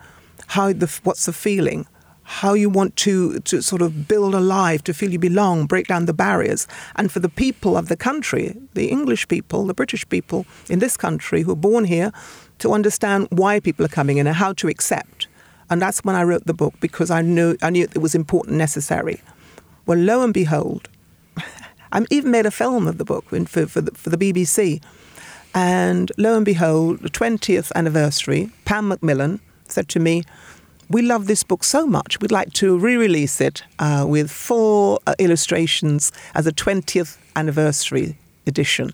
How 0.48 0.74
the, 0.74 1.00
what's 1.04 1.26
the 1.26 1.34
feeling? 1.34 1.88
How 2.30 2.54
you 2.54 2.70
want 2.70 2.96
to, 2.98 3.40
to 3.40 3.62
sort 3.62 3.82
of 3.82 4.08
build 4.08 4.36
a 4.36 4.40
life, 4.40 4.84
to 4.84 4.94
feel 4.94 5.10
you 5.10 5.18
belong, 5.18 5.66
break 5.66 5.88
down 5.88 6.06
the 6.06 6.14
barriers. 6.14 6.68
And 6.96 7.12
for 7.12 7.20
the 7.20 7.28
people 7.28 7.76
of 7.76 7.88
the 7.88 7.98
country, 7.98 8.56
the 8.76 8.90
English 8.90 9.28
people, 9.28 9.66
the 9.66 9.74
British 9.74 10.08
people 10.10 10.46
in 10.70 10.78
this 10.78 10.96
country 10.96 11.42
who 11.42 11.52
are 11.52 11.64
born 11.70 11.86
here, 11.86 12.12
to 12.60 12.72
understand 12.72 13.28
why 13.32 13.60
people 13.60 13.84
are 13.84 13.96
coming 14.00 14.18
in 14.18 14.28
and 14.28 14.36
how 14.36 14.54
to 14.54 14.68
accept. 14.68 15.28
And 15.72 15.82
that's 15.82 16.04
when 16.04 16.16
I 16.16 16.24
wrote 16.24 16.46
the 16.46 16.54
book 16.54 16.76
because 16.80 17.10
I 17.10 17.22
knew 17.22 17.58
I 17.64 17.72
knew 17.72 17.84
it 17.84 17.98
was 17.98 18.14
important, 18.16 18.58
necessary. 18.58 19.22
Well, 19.88 19.98
lo 19.98 20.22
and 20.22 20.34
behold, 20.34 20.88
I 21.92 22.06
even 22.12 22.30
made 22.30 22.46
a 22.46 22.52
film 22.52 22.88
of 22.88 23.00
the 23.00 23.06
book 23.06 23.26
for, 23.30 23.66
for, 23.68 23.82
the, 23.82 23.92
for 23.92 24.10
the 24.12 24.18
BBC. 24.18 24.82
And 25.56 26.12
lo 26.18 26.36
and 26.36 26.46
behold, 26.46 27.00
the 27.00 27.10
20th 27.10 27.72
anniversary, 27.74 28.52
Pan 28.66 28.88
Macmillan 28.88 29.40
said 29.68 29.90
to 29.90 30.00
me, 30.00 30.24
we 30.90 31.04
love 31.04 31.28
this 31.28 31.44
book 31.44 31.64
so 31.64 31.86
much, 31.86 32.20
we'd 32.20 32.32
like 32.32 32.52
to 32.54 32.78
re 32.78 32.96
release 32.96 33.40
it 33.40 33.64
uh, 33.78 34.06
with 34.08 34.32
four 34.32 35.00
uh, 35.06 35.14
illustrations 35.20 36.12
as 36.34 36.48
a 36.48 36.52
20th 36.52 37.18
anniversary 37.36 38.18
edition. 38.48 38.92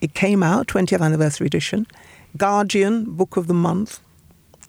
It 0.00 0.14
came 0.14 0.42
out, 0.42 0.68
20th 0.68 1.02
anniversary 1.02 1.46
edition, 1.46 1.86
Guardian 2.36 3.14
Book 3.14 3.36
of 3.36 3.46
the 3.46 3.54
Month, 3.54 4.00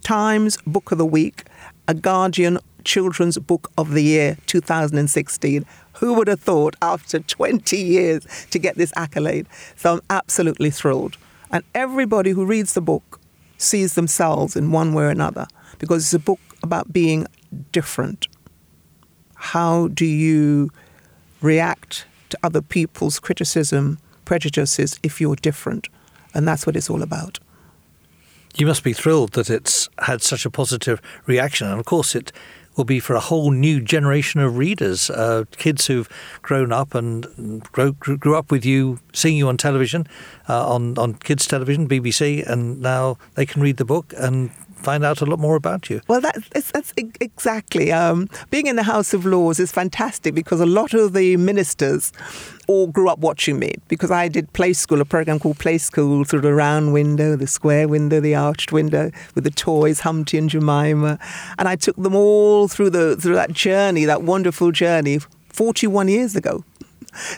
Times 0.03 0.57
Book 0.67 0.91
of 0.91 0.97
the 0.97 1.05
Week, 1.05 1.45
a 1.87 1.93
Guardian 1.93 2.59
Children's 2.83 3.37
Book 3.37 3.71
of 3.77 3.91
the 3.91 4.03
Year 4.03 4.37
2016 4.47 5.65
who 5.93 6.13
would 6.13 6.27
have 6.27 6.39
thought 6.39 6.75
after 6.81 7.19
20 7.19 7.75
years 7.77 8.25
to 8.51 8.59
get 8.59 8.75
this 8.75 8.93
accolade? 8.95 9.47
So 9.75 9.93
I'm 9.93 10.01
absolutely 10.09 10.69
thrilled. 10.69 11.17
And 11.51 11.63
everybody 11.73 12.31
who 12.31 12.45
reads 12.45 12.73
the 12.73 12.81
book 12.81 13.19
sees 13.57 13.95
themselves 13.95 14.55
in 14.55 14.71
one 14.71 14.93
way 14.93 15.05
or 15.05 15.09
another 15.09 15.47
because 15.79 16.03
it's 16.03 16.13
a 16.13 16.19
book 16.19 16.39
about 16.63 16.91
being 16.91 17.27
different. 17.71 18.27
How 19.35 19.87
do 19.89 20.05
you 20.05 20.69
react 21.41 22.05
to 22.29 22.37
other 22.43 22.61
people's 22.61 23.19
criticism, 23.19 23.99
prejudices 24.25 24.99
if 25.03 25.21
you're 25.21 25.35
different? 25.35 25.87
And 26.33 26.47
that's 26.47 26.65
what 26.65 26.75
it's 26.75 26.89
all 26.89 27.01
about. 27.01 27.39
You 28.55 28.65
must 28.65 28.83
be 28.83 28.93
thrilled 28.93 29.33
that 29.33 29.49
it's 29.49 29.87
had 29.99 30.21
such 30.21 30.45
a 30.45 30.49
positive 30.49 30.99
reaction. 31.27 31.67
And 31.67 31.79
of 31.79 31.85
course, 31.85 32.15
it 32.15 32.31
will 32.75 32.85
be 32.85 32.99
for 32.99 33.15
a 33.15 33.19
whole 33.19 33.51
new 33.51 33.81
generation 33.81 34.39
of 34.39 34.57
readers, 34.57 35.09
uh, 35.09 35.45
kids 35.57 35.87
who've 35.87 36.09
grown 36.41 36.71
up 36.71 36.93
and 36.93 37.63
grow, 37.71 37.91
grew 37.91 38.35
up 38.35 38.51
with 38.51 38.65
you, 38.65 38.99
seeing 39.13 39.35
you 39.35 39.47
on 39.47 39.57
television, 39.57 40.07
uh, 40.49 40.67
on 40.69 40.97
on 40.97 41.15
kids' 41.15 41.47
television, 41.47 41.87
BBC, 41.87 42.45
and 42.47 42.81
now 42.81 43.17
they 43.35 43.45
can 43.45 43.61
read 43.61 43.77
the 43.77 43.85
book 43.85 44.13
and 44.17 44.51
find 44.77 45.03
out 45.03 45.21
a 45.21 45.25
lot 45.25 45.39
more 45.39 45.55
about 45.55 45.89
you. 45.89 46.01
Well, 46.07 46.21
that's, 46.21 46.71
that's 46.71 46.93
exactly. 46.95 47.91
Um, 47.91 48.29
being 48.49 48.67
in 48.67 48.75
the 48.75 48.83
House 48.83 49.13
of 49.13 49.25
Lords 49.25 49.59
is 49.59 49.71
fantastic 49.71 50.33
because 50.33 50.61
a 50.61 50.65
lot 50.65 50.93
of 50.93 51.13
the 51.13 51.35
ministers 51.37 52.13
all 52.67 52.87
grew 52.87 53.09
up 53.09 53.19
watching 53.19 53.59
me 53.59 53.75
because 53.87 54.11
I 54.11 54.27
did 54.27 54.51
Play 54.53 54.73
School, 54.73 55.01
a 55.01 55.05
program 55.05 55.39
called 55.39 55.59
Play 55.59 55.77
School, 55.77 56.23
through 56.23 56.41
the 56.41 56.53
round 56.53 56.93
window, 56.93 57.35
the 57.35 57.47
square 57.47 57.87
window, 57.87 58.19
the 58.19 58.35
arched 58.35 58.71
window, 58.71 59.11
with 59.35 59.43
the 59.43 59.51
toys, 59.51 60.01
Humpty 60.01 60.37
and 60.37 60.49
Jemima, 60.49 61.19
and 61.57 61.67
I 61.67 61.75
took 61.75 61.95
them 61.97 62.15
all 62.15 62.67
through 62.67 62.91
the 62.91 63.15
through 63.15 63.35
that 63.35 63.51
journey, 63.53 64.05
that 64.05 64.21
wonderful 64.21 64.71
journey, 64.71 65.19
41 65.49 66.07
years 66.07 66.35
ago. 66.35 66.63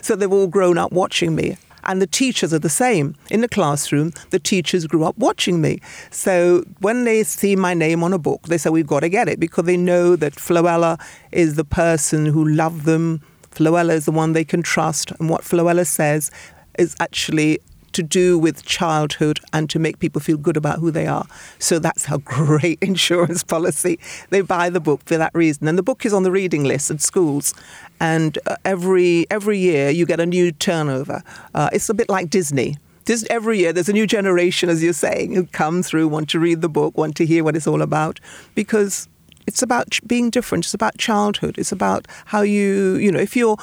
So 0.02 0.14
they've 0.14 0.30
all 0.30 0.48
grown 0.48 0.76
up 0.78 0.92
watching 0.92 1.34
me. 1.34 1.56
And 1.90 2.00
the 2.00 2.06
teachers 2.06 2.54
are 2.54 2.60
the 2.60 2.68
same. 2.68 3.16
In 3.30 3.40
the 3.40 3.48
classroom, 3.48 4.12
the 4.30 4.38
teachers 4.38 4.86
grew 4.86 5.02
up 5.02 5.18
watching 5.18 5.60
me. 5.60 5.80
So 6.12 6.62
when 6.78 7.02
they 7.02 7.24
see 7.24 7.56
my 7.56 7.74
name 7.74 8.04
on 8.04 8.12
a 8.12 8.18
book, 8.18 8.42
they 8.44 8.58
say, 8.58 8.70
We've 8.70 8.86
got 8.86 9.00
to 9.00 9.08
get 9.08 9.28
it 9.28 9.40
because 9.40 9.64
they 9.64 9.76
know 9.76 10.14
that 10.14 10.34
Floella 10.34 11.00
is 11.32 11.56
the 11.56 11.64
person 11.64 12.26
who 12.26 12.46
loved 12.46 12.84
them. 12.84 13.22
Floella 13.50 13.90
is 13.90 14.04
the 14.04 14.12
one 14.12 14.34
they 14.34 14.44
can 14.44 14.62
trust. 14.62 15.10
And 15.18 15.28
what 15.28 15.42
Floella 15.42 15.84
says 15.84 16.30
is 16.78 16.94
actually 17.00 17.58
to 17.92 18.02
do 18.02 18.38
with 18.38 18.64
childhood 18.64 19.40
and 19.52 19.68
to 19.70 19.78
make 19.78 19.98
people 19.98 20.20
feel 20.20 20.36
good 20.36 20.56
about 20.56 20.78
who 20.78 20.90
they 20.90 21.06
are. 21.06 21.26
So 21.58 21.78
that's 21.78 22.08
a 22.10 22.18
great 22.24 22.78
insurance 22.82 23.42
policy. 23.42 23.98
They 24.30 24.40
buy 24.40 24.70
the 24.70 24.80
book 24.80 25.02
for 25.06 25.16
that 25.16 25.34
reason. 25.34 25.68
And 25.68 25.78
the 25.78 25.82
book 25.82 26.04
is 26.04 26.12
on 26.12 26.22
the 26.22 26.30
reading 26.30 26.64
list 26.64 26.90
at 26.90 27.00
schools. 27.00 27.54
And 28.00 28.38
uh, 28.46 28.56
every, 28.64 29.26
every 29.30 29.58
year 29.58 29.90
you 29.90 30.06
get 30.06 30.20
a 30.20 30.26
new 30.26 30.52
turnover. 30.52 31.22
Uh, 31.54 31.70
it's 31.72 31.88
a 31.88 31.94
bit 31.94 32.08
like 32.08 32.30
Disney. 32.30 32.76
Just 33.06 33.26
every 33.28 33.58
year 33.58 33.72
there's 33.72 33.88
a 33.88 33.92
new 33.92 34.06
generation, 34.06 34.68
as 34.68 34.82
you're 34.82 34.92
saying, 34.92 35.34
who 35.34 35.46
come 35.46 35.82
through, 35.82 36.08
want 36.08 36.28
to 36.30 36.38
read 36.38 36.60
the 36.60 36.68
book, 36.68 36.96
want 36.96 37.16
to 37.16 37.26
hear 37.26 37.42
what 37.42 37.56
it's 37.56 37.66
all 37.66 37.82
about. 37.82 38.20
Because 38.54 39.08
it's 39.46 39.62
about 39.62 39.98
being 40.06 40.30
different. 40.30 40.64
It's 40.64 40.74
about 40.74 40.96
childhood. 40.98 41.58
It's 41.58 41.72
about 41.72 42.06
how 42.26 42.42
you, 42.42 42.94
you 42.96 43.10
know, 43.10 43.18
if 43.18 43.34
you're, 43.34 43.56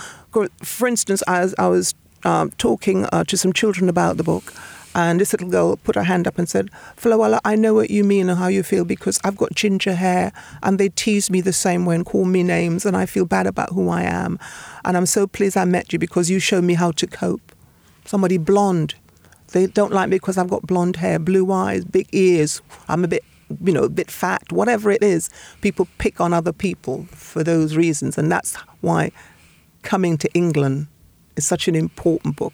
for 0.62 0.88
instance, 0.88 1.24
as 1.28 1.56
I 1.58 1.68
was 1.68 1.96
um, 2.24 2.52
talking 2.52 3.06
uh, 3.06 3.24
to 3.26 3.38
some 3.38 3.54
children 3.54 3.90
about 3.90 4.18
the 4.18 4.24
book, 4.24 4.54
and 4.98 5.22
this 5.22 5.32
little 5.32 5.50
girl 5.50 5.76
put 5.78 5.96
her 5.96 6.04
hand 6.04 6.28
up 6.28 6.40
and 6.40 6.50
said, 6.50 6.72
Floella, 6.96 7.40
I 7.46 7.56
know 7.56 7.76
what 7.76 7.92
you 7.92 8.04
mean 8.04 8.30
and 8.30 8.40
how 8.40 8.48
you 8.48 8.64
feel 8.64 8.84
because 8.84 9.20
I've 9.24 9.38
got 9.38 9.54
ginger 9.54 9.94
hair 9.94 10.34
and 10.64 10.80
they 10.80 10.90
tease 10.90 11.30
me 11.30 11.40
the 11.40 11.54
same 11.54 11.86
way 11.86 11.94
and 11.94 12.04
call 12.04 12.26
me 12.26 12.42
names 12.42 12.84
and 12.84 12.98
I 12.98 13.06
feel 13.06 13.26
bad 13.26 13.46
about 13.46 13.70
who 13.70 13.90
I 13.90 14.02
am. 14.02 14.40
And 14.84 14.98
I'm 14.98 15.06
so 15.06 15.28
pleased 15.28 15.56
I 15.56 15.66
met 15.66 15.94
you 15.94 16.00
because 16.00 16.32
you 16.32 16.40
showed 16.40 16.64
me 16.64 16.74
how 16.74 16.92
to 16.94 17.06
cope. 17.06 17.52
Somebody 18.06 18.40
blonde. 18.40 18.96
They 19.52 19.68
don't 19.68 19.94
like 19.94 20.10
me 20.10 20.16
because 20.16 20.36
I've 20.36 20.50
got 20.50 20.64
blonde 20.64 20.96
hair, 20.96 21.20
blue 21.20 21.52
eyes, 21.52 21.86
big 21.86 22.08
ears. 22.12 22.64
I'm 22.88 23.04
a 23.04 23.08
bit, 23.08 23.24
you 23.64 23.74
know, 23.74 23.84
a 23.84 23.90
bit 23.90 24.10
fat, 24.10 24.52
whatever 24.52 24.90
it 24.90 25.04
is. 25.04 25.30
People 25.62 25.88
pick 26.00 26.20
on 26.20 26.34
other 26.34 26.52
people 26.52 27.06
for 27.12 27.44
those 27.44 27.78
reasons. 27.78 28.18
And 28.18 28.32
that's 28.32 28.56
why 28.82 29.12
coming 29.84 30.18
to 30.18 30.34
England 30.34 30.88
is 31.38 31.48
such 31.48 31.68
an 31.68 31.76
important 31.76 32.36
book 32.36 32.54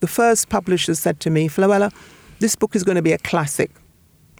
the 0.00 0.06
first 0.06 0.48
publisher 0.48 0.94
said 0.94 1.20
to 1.20 1.30
me, 1.30 1.48
Floella, 1.48 1.92
this 2.38 2.54
book 2.56 2.76
is 2.76 2.84
going 2.84 2.96
to 2.96 3.02
be 3.02 3.12
a 3.12 3.18
classic. 3.18 3.70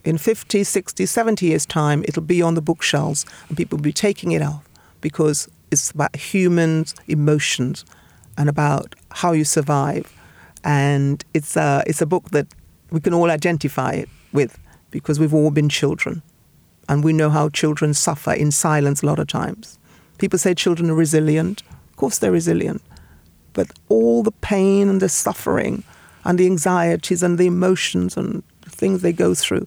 In 0.04 0.18
50, 0.18 0.62
60, 0.62 1.06
70 1.06 1.46
years' 1.46 1.66
time, 1.66 2.04
it'll 2.06 2.22
be 2.22 2.42
on 2.42 2.54
the 2.54 2.62
bookshelves 2.62 3.26
and 3.48 3.56
people 3.56 3.76
will 3.76 3.82
be 3.82 3.92
taking 3.92 4.32
it 4.32 4.42
off 4.42 4.68
because 5.00 5.48
it's 5.70 5.90
about 5.90 6.14
humans' 6.14 6.94
emotions 7.08 7.84
and 8.38 8.48
about 8.48 8.94
how 9.10 9.32
you 9.32 9.44
survive. 9.44 10.12
And 10.62 11.24
it's 11.34 11.56
a, 11.56 11.82
it's 11.86 12.02
a 12.02 12.06
book 12.06 12.30
that 12.30 12.46
we 12.90 13.00
can 13.00 13.14
all 13.14 13.30
identify 13.30 14.04
with 14.32 14.58
because 14.90 15.18
we've 15.18 15.34
all 15.34 15.50
been 15.50 15.68
children 15.68 16.22
and 16.88 17.02
we 17.02 17.12
know 17.12 17.30
how 17.30 17.48
children 17.48 17.94
suffer 17.94 18.32
in 18.32 18.52
silence 18.52 19.02
a 19.02 19.06
lot 19.06 19.18
of 19.18 19.26
times. 19.26 19.78
People 20.18 20.38
say 20.38 20.54
children 20.54 20.90
are 20.90 20.94
resilient. 20.94 21.62
Of 21.90 21.96
course, 21.96 22.18
they're 22.18 22.30
resilient 22.30 22.82
but 23.56 23.70
all 23.88 24.22
the 24.22 24.32
pain 24.32 24.86
and 24.86 25.00
the 25.00 25.08
suffering 25.08 25.82
and 26.24 26.38
the 26.38 26.44
anxieties 26.44 27.22
and 27.22 27.38
the 27.38 27.46
emotions 27.46 28.14
and 28.14 28.42
the 28.60 28.70
things 28.70 29.00
they 29.00 29.14
go 29.14 29.34
through 29.34 29.66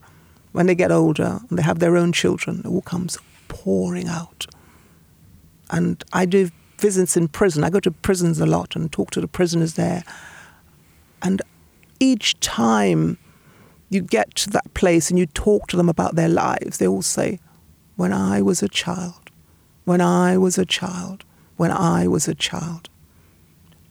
when 0.51 0.67
they 0.67 0.75
get 0.75 0.91
older 0.91 1.39
and 1.49 1.57
they 1.57 1.63
have 1.63 1.79
their 1.79 1.97
own 1.97 2.11
children, 2.11 2.59
it 2.59 2.67
all 2.67 2.83
comes 2.83 3.17
pouring 3.47 4.07
out. 4.07 4.45
And 5.71 6.03
I 6.13 6.25
do 6.25 6.49
visits 6.77 7.17
in 7.17 7.29
prison. 7.29 7.63
I 7.63 7.71
go 7.71 7.79
to 7.79 7.91
prisons 7.91 8.39
a 8.39 8.45
lot 8.45 8.75
and 8.75 8.91
talk 8.91 9.09
to 9.11 9.21
the 9.21 9.27
prisoners 9.27 9.73
there. 9.73 10.03
And 11.23 11.41
each 11.99 12.39
time 12.41 13.17
you 13.89 14.01
get 14.01 14.35
to 14.35 14.51
that 14.51 14.71
place 14.75 15.09
and 15.09 15.17
you 15.17 15.25
talk 15.25 15.67
to 15.69 15.77
them 15.77 15.89
about 15.89 16.15
their 16.15 16.29
lives, 16.29 16.77
they 16.77 16.87
all 16.87 17.01
say, 17.01 17.39
When 17.95 18.13
I 18.13 18.43
was 18.43 18.61
a 18.61 18.69
child, 18.69 19.31
when 19.85 19.99
I 19.99 20.37
was 20.37 20.59
a 20.59 20.65
child, 20.65 21.23
when 21.57 21.71
I 21.71 22.07
was 22.07 22.27
a 22.27 22.35
child 22.35 22.89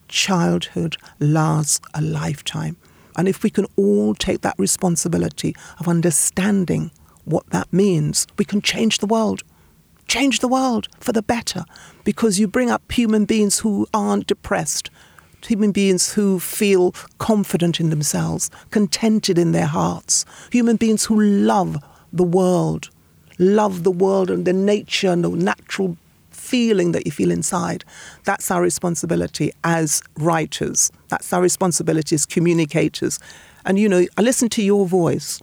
childhood 0.08 0.96
lasts 1.20 1.80
a 1.94 2.02
lifetime. 2.02 2.76
And 3.16 3.28
if 3.28 3.42
we 3.42 3.50
can 3.50 3.66
all 3.76 4.14
take 4.14 4.42
that 4.42 4.58
responsibility 4.58 5.54
of 5.78 5.88
understanding 5.88 6.90
what 7.24 7.48
that 7.50 7.72
means, 7.72 8.26
we 8.38 8.44
can 8.44 8.62
change 8.62 8.98
the 8.98 9.06
world. 9.06 9.42
Change 10.06 10.38
the 10.38 10.48
world 10.48 10.88
for 11.00 11.12
the 11.12 11.22
better 11.22 11.64
because 12.04 12.38
you 12.38 12.48
bring 12.48 12.70
up 12.70 12.90
human 12.90 13.26
beings 13.26 13.58
who 13.58 13.86
aren't 13.92 14.26
depressed, 14.26 14.90
human 15.46 15.72
beings 15.72 16.14
who 16.14 16.40
feel 16.40 16.92
confident 17.18 17.80
in 17.80 17.90
themselves, 17.90 18.50
contented 18.70 19.38
in 19.38 19.52
their 19.52 19.66
hearts, 19.66 20.24
human 20.50 20.76
beings 20.76 21.04
who 21.04 21.20
love 21.20 21.76
the 22.12 22.24
world, 22.24 22.88
love 23.38 23.82
the 23.82 23.90
world 23.90 24.30
and 24.30 24.46
the 24.46 24.52
nature 24.52 25.10
and 25.10 25.22
the 25.24 25.30
natural 25.30 25.96
feeling 26.48 26.92
that 26.92 27.04
you 27.04 27.12
feel 27.12 27.30
inside. 27.30 27.84
That's 28.24 28.50
our 28.50 28.62
responsibility 28.62 29.52
as 29.64 30.02
writers. 30.18 30.90
That's 31.08 31.32
our 31.32 31.42
responsibility 31.42 32.14
as 32.14 32.24
communicators. 32.26 33.18
And 33.64 33.78
you 33.78 33.88
know, 33.88 34.06
I 34.16 34.22
listen 34.22 34.48
to 34.50 34.62
your 34.62 34.86
voice, 34.86 35.42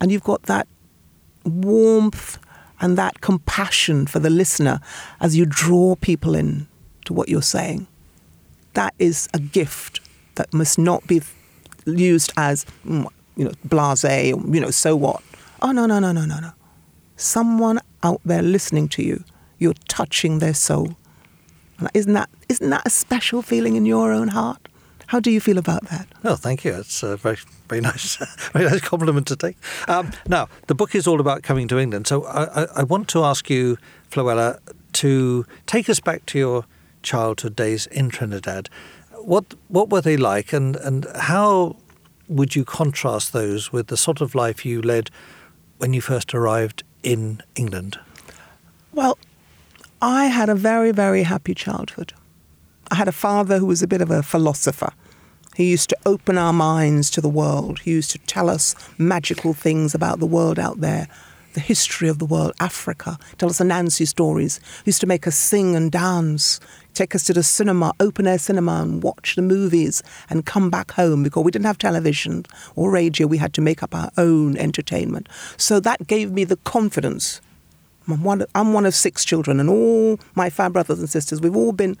and 0.00 0.10
you've 0.10 0.24
got 0.24 0.42
that 0.44 0.66
warmth 1.44 2.38
and 2.80 2.96
that 2.96 3.20
compassion 3.20 4.06
for 4.06 4.20
the 4.20 4.30
listener 4.30 4.80
as 5.20 5.36
you 5.36 5.44
draw 5.46 5.96
people 5.96 6.34
in 6.34 6.66
to 7.04 7.12
what 7.12 7.28
you're 7.28 7.42
saying. 7.42 7.86
That 8.74 8.94
is 8.98 9.28
a 9.34 9.38
gift 9.38 10.00
that 10.36 10.52
must 10.54 10.78
not 10.78 11.06
be 11.06 11.20
used 11.84 12.32
as, 12.36 12.64
mm, 12.86 13.06
you 13.36 13.44
know, 13.44 13.52
blasé, 13.66 14.32
or, 14.32 14.54
you 14.54 14.60
know, 14.60 14.70
so 14.70 14.94
what. 14.94 15.22
Oh, 15.60 15.72
no, 15.72 15.86
no, 15.86 15.98
no, 15.98 16.12
no, 16.12 16.24
no, 16.24 16.38
no. 16.38 16.52
Someone 17.16 17.80
out 18.04 18.20
there 18.24 18.42
listening 18.42 18.88
to 18.90 19.02
you 19.02 19.24
you're 19.58 19.74
touching 19.88 20.38
their 20.38 20.54
soul. 20.54 20.96
Isn't 21.94 22.14
that, 22.14 22.28
isn't 22.48 22.70
that 22.70 22.82
a 22.86 22.90
special 22.90 23.42
feeling 23.42 23.76
in 23.76 23.86
your 23.86 24.12
own 24.12 24.28
heart? 24.28 24.68
How 25.08 25.20
do 25.20 25.30
you 25.30 25.40
feel 25.40 25.56
about 25.56 25.84
that? 25.86 26.06
Oh, 26.22 26.36
thank 26.36 26.64
you. 26.64 26.74
It's 26.74 27.02
a 27.02 27.16
very, 27.16 27.38
very 27.68 27.80
nice, 27.80 28.16
very 28.52 28.66
nice 28.66 28.80
compliment 28.80 29.26
to 29.28 29.36
take. 29.36 29.56
Um, 29.88 30.10
now, 30.26 30.48
the 30.66 30.74
book 30.74 30.94
is 30.94 31.06
all 31.06 31.18
about 31.18 31.42
coming 31.42 31.66
to 31.68 31.78
England. 31.78 32.06
So 32.06 32.24
I, 32.24 32.62
I, 32.62 32.66
I 32.76 32.82
want 32.82 33.08
to 33.08 33.24
ask 33.24 33.48
you, 33.48 33.78
Floella, 34.10 34.58
to 34.94 35.46
take 35.66 35.88
us 35.88 35.98
back 35.98 36.26
to 36.26 36.38
your 36.38 36.64
childhood 37.02 37.56
days 37.56 37.86
in 37.86 38.10
Trinidad. 38.10 38.68
What 39.22 39.54
what 39.68 39.88
were 39.88 40.00
they 40.02 40.16
like, 40.16 40.52
and, 40.52 40.76
and 40.76 41.06
how 41.16 41.76
would 42.28 42.54
you 42.54 42.64
contrast 42.64 43.32
those 43.32 43.72
with 43.72 43.86
the 43.86 43.96
sort 43.96 44.20
of 44.20 44.34
life 44.34 44.66
you 44.66 44.82
led 44.82 45.10
when 45.78 45.94
you 45.94 46.02
first 46.02 46.34
arrived 46.34 46.82
in 47.02 47.40
England? 47.54 47.98
Well, 48.92 49.18
I 50.00 50.26
had 50.26 50.48
a 50.48 50.54
very, 50.54 50.92
very 50.92 51.24
happy 51.24 51.54
childhood. 51.54 52.12
I 52.88 52.94
had 52.94 53.08
a 53.08 53.12
father 53.12 53.58
who 53.58 53.66
was 53.66 53.82
a 53.82 53.88
bit 53.88 54.00
of 54.00 54.12
a 54.12 54.22
philosopher. 54.22 54.92
He 55.56 55.68
used 55.68 55.88
to 55.88 55.96
open 56.06 56.38
our 56.38 56.52
minds 56.52 57.10
to 57.10 57.20
the 57.20 57.28
world. 57.28 57.80
He 57.80 57.90
used 57.90 58.12
to 58.12 58.18
tell 58.18 58.48
us 58.48 58.76
magical 58.96 59.54
things 59.54 59.96
about 59.96 60.20
the 60.20 60.26
world 60.26 60.56
out 60.56 60.80
there, 60.80 61.08
the 61.54 61.60
history 61.60 62.08
of 62.08 62.20
the 62.20 62.24
world, 62.24 62.52
Africa, 62.60 63.18
tell 63.38 63.50
us 63.50 63.58
the 63.58 63.64
Anansi 63.64 64.06
stories. 64.06 64.60
He 64.84 64.90
used 64.90 65.00
to 65.00 65.08
make 65.08 65.26
us 65.26 65.34
sing 65.34 65.74
and 65.74 65.90
dance, 65.90 66.60
take 66.94 67.16
us 67.16 67.24
to 67.24 67.32
the 67.32 67.42
cinema, 67.42 67.92
open 67.98 68.28
air 68.28 68.38
cinema, 68.38 68.82
and 68.82 69.02
watch 69.02 69.34
the 69.34 69.42
movies 69.42 70.00
and 70.30 70.46
come 70.46 70.70
back 70.70 70.92
home 70.92 71.24
because 71.24 71.42
we 71.42 71.50
didn't 71.50 71.66
have 71.66 71.78
television 71.78 72.46
or 72.76 72.92
radio. 72.92 73.26
We 73.26 73.38
had 73.38 73.52
to 73.54 73.60
make 73.60 73.82
up 73.82 73.96
our 73.96 74.12
own 74.16 74.56
entertainment. 74.58 75.28
So 75.56 75.80
that 75.80 76.06
gave 76.06 76.30
me 76.30 76.44
the 76.44 76.58
confidence 76.58 77.40
I'm 78.08 78.22
one, 78.22 78.44
I'm 78.54 78.72
one 78.72 78.86
of 78.86 78.94
six 78.94 79.24
children, 79.24 79.60
and 79.60 79.68
all 79.68 80.18
my 80.34 80.50
five 80.50 80.72
brothers 80.72 80.98
and 80.98 81.08
sisters, 81.08 81.40
we've 81.40 81.56
all 81.56 81.72
been 81.72 81.96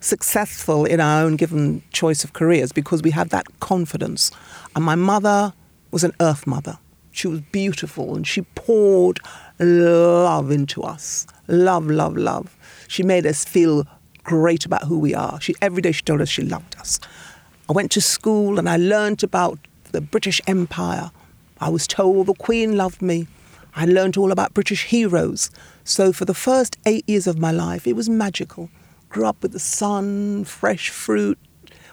successful 0.00 0.84
in 0.84 1.00
our 1.00 1.22
own 1.22 1.36
given 1.36 1.82
choice 1.92 2.24
of 2.24 2.32
careers 2.32 2.72
because 2.72 3.02
we 3.02 3.10
had 3.10 3.30
that 3.30 3.46
confidence. 3.60 4.30
And 4.74 4.84
my 4.84 4.94
mother 4.94 5.52
was 5.90 6.04
an 6.04 6.12
earth 6.20 6.46
mother. 6.46 6.78
She 7.12 7.28
was 7.28 7.40
beautiful 7.52 8.16
and 8.16 8.26
she 8.26 8.42
poured 8.54 9.20
love 9.60 10.50
into 10.50 10.82
us. 10.82 11.26
Love, 11.46 11.86
love, 11.86 12.16
love. 12.16 12.56
She 12.88 13.02
made 13.02 13.26
us 13.26 13.44
feel 13.44 13.86
great 14.24 14.64
about 14.64 14.84
who 14.84 14.98
we 14.98 15.14
are. 15.14 15.40
She 15.40 15.54
every 15.60 15.82
day 15.82 15.92
she 15.92 16.02
told 16.02 16.20
us 16.20 16.28
she 16.28 16.42
loved 16.42 16.76
us. 16.78 16.98
I 17.68 17.72
went 17.72 17.90
to 17.92 18.00
school 18.00 18.58
and 18.58 18.68
I 18.68 18.76
learned 18.76 19.22
about 19.22 19.58
the 19.92 20.00
British 20.00 20.40
Empire. 20.46 21.10
I 21.60 21.68
was 21.68 21.86
told 21.86 22.26
the 22.26 22.34
Queen 22.34 22.76
loved 22.76 23.02
me. 23.02 23.28
I 23.74 23.86
learned 23.86 24.16
all 24.16 24.32
about 24.32 24.54
British 24.54 24.84
heroes. 24.84 25.50
So 25.84 26.12
for 26.12 26.24
the 26.24 26.34
first 26.34 26.76
eight 26.84 27.08
years 27.08 27.26
of 27.26 27.38
my 27.38 27.50
life, 27.50 27.86
it 27.86 27.96
was 27.96 28.08
magical. 28.08 28.70
Grew 29.08 29.26
up 29.26 29.42
with 29.42 29.52
the 29.52 29.58
sun, 29.58 30.44
fresh 30.44 30.90
fruit, 30.90 31.38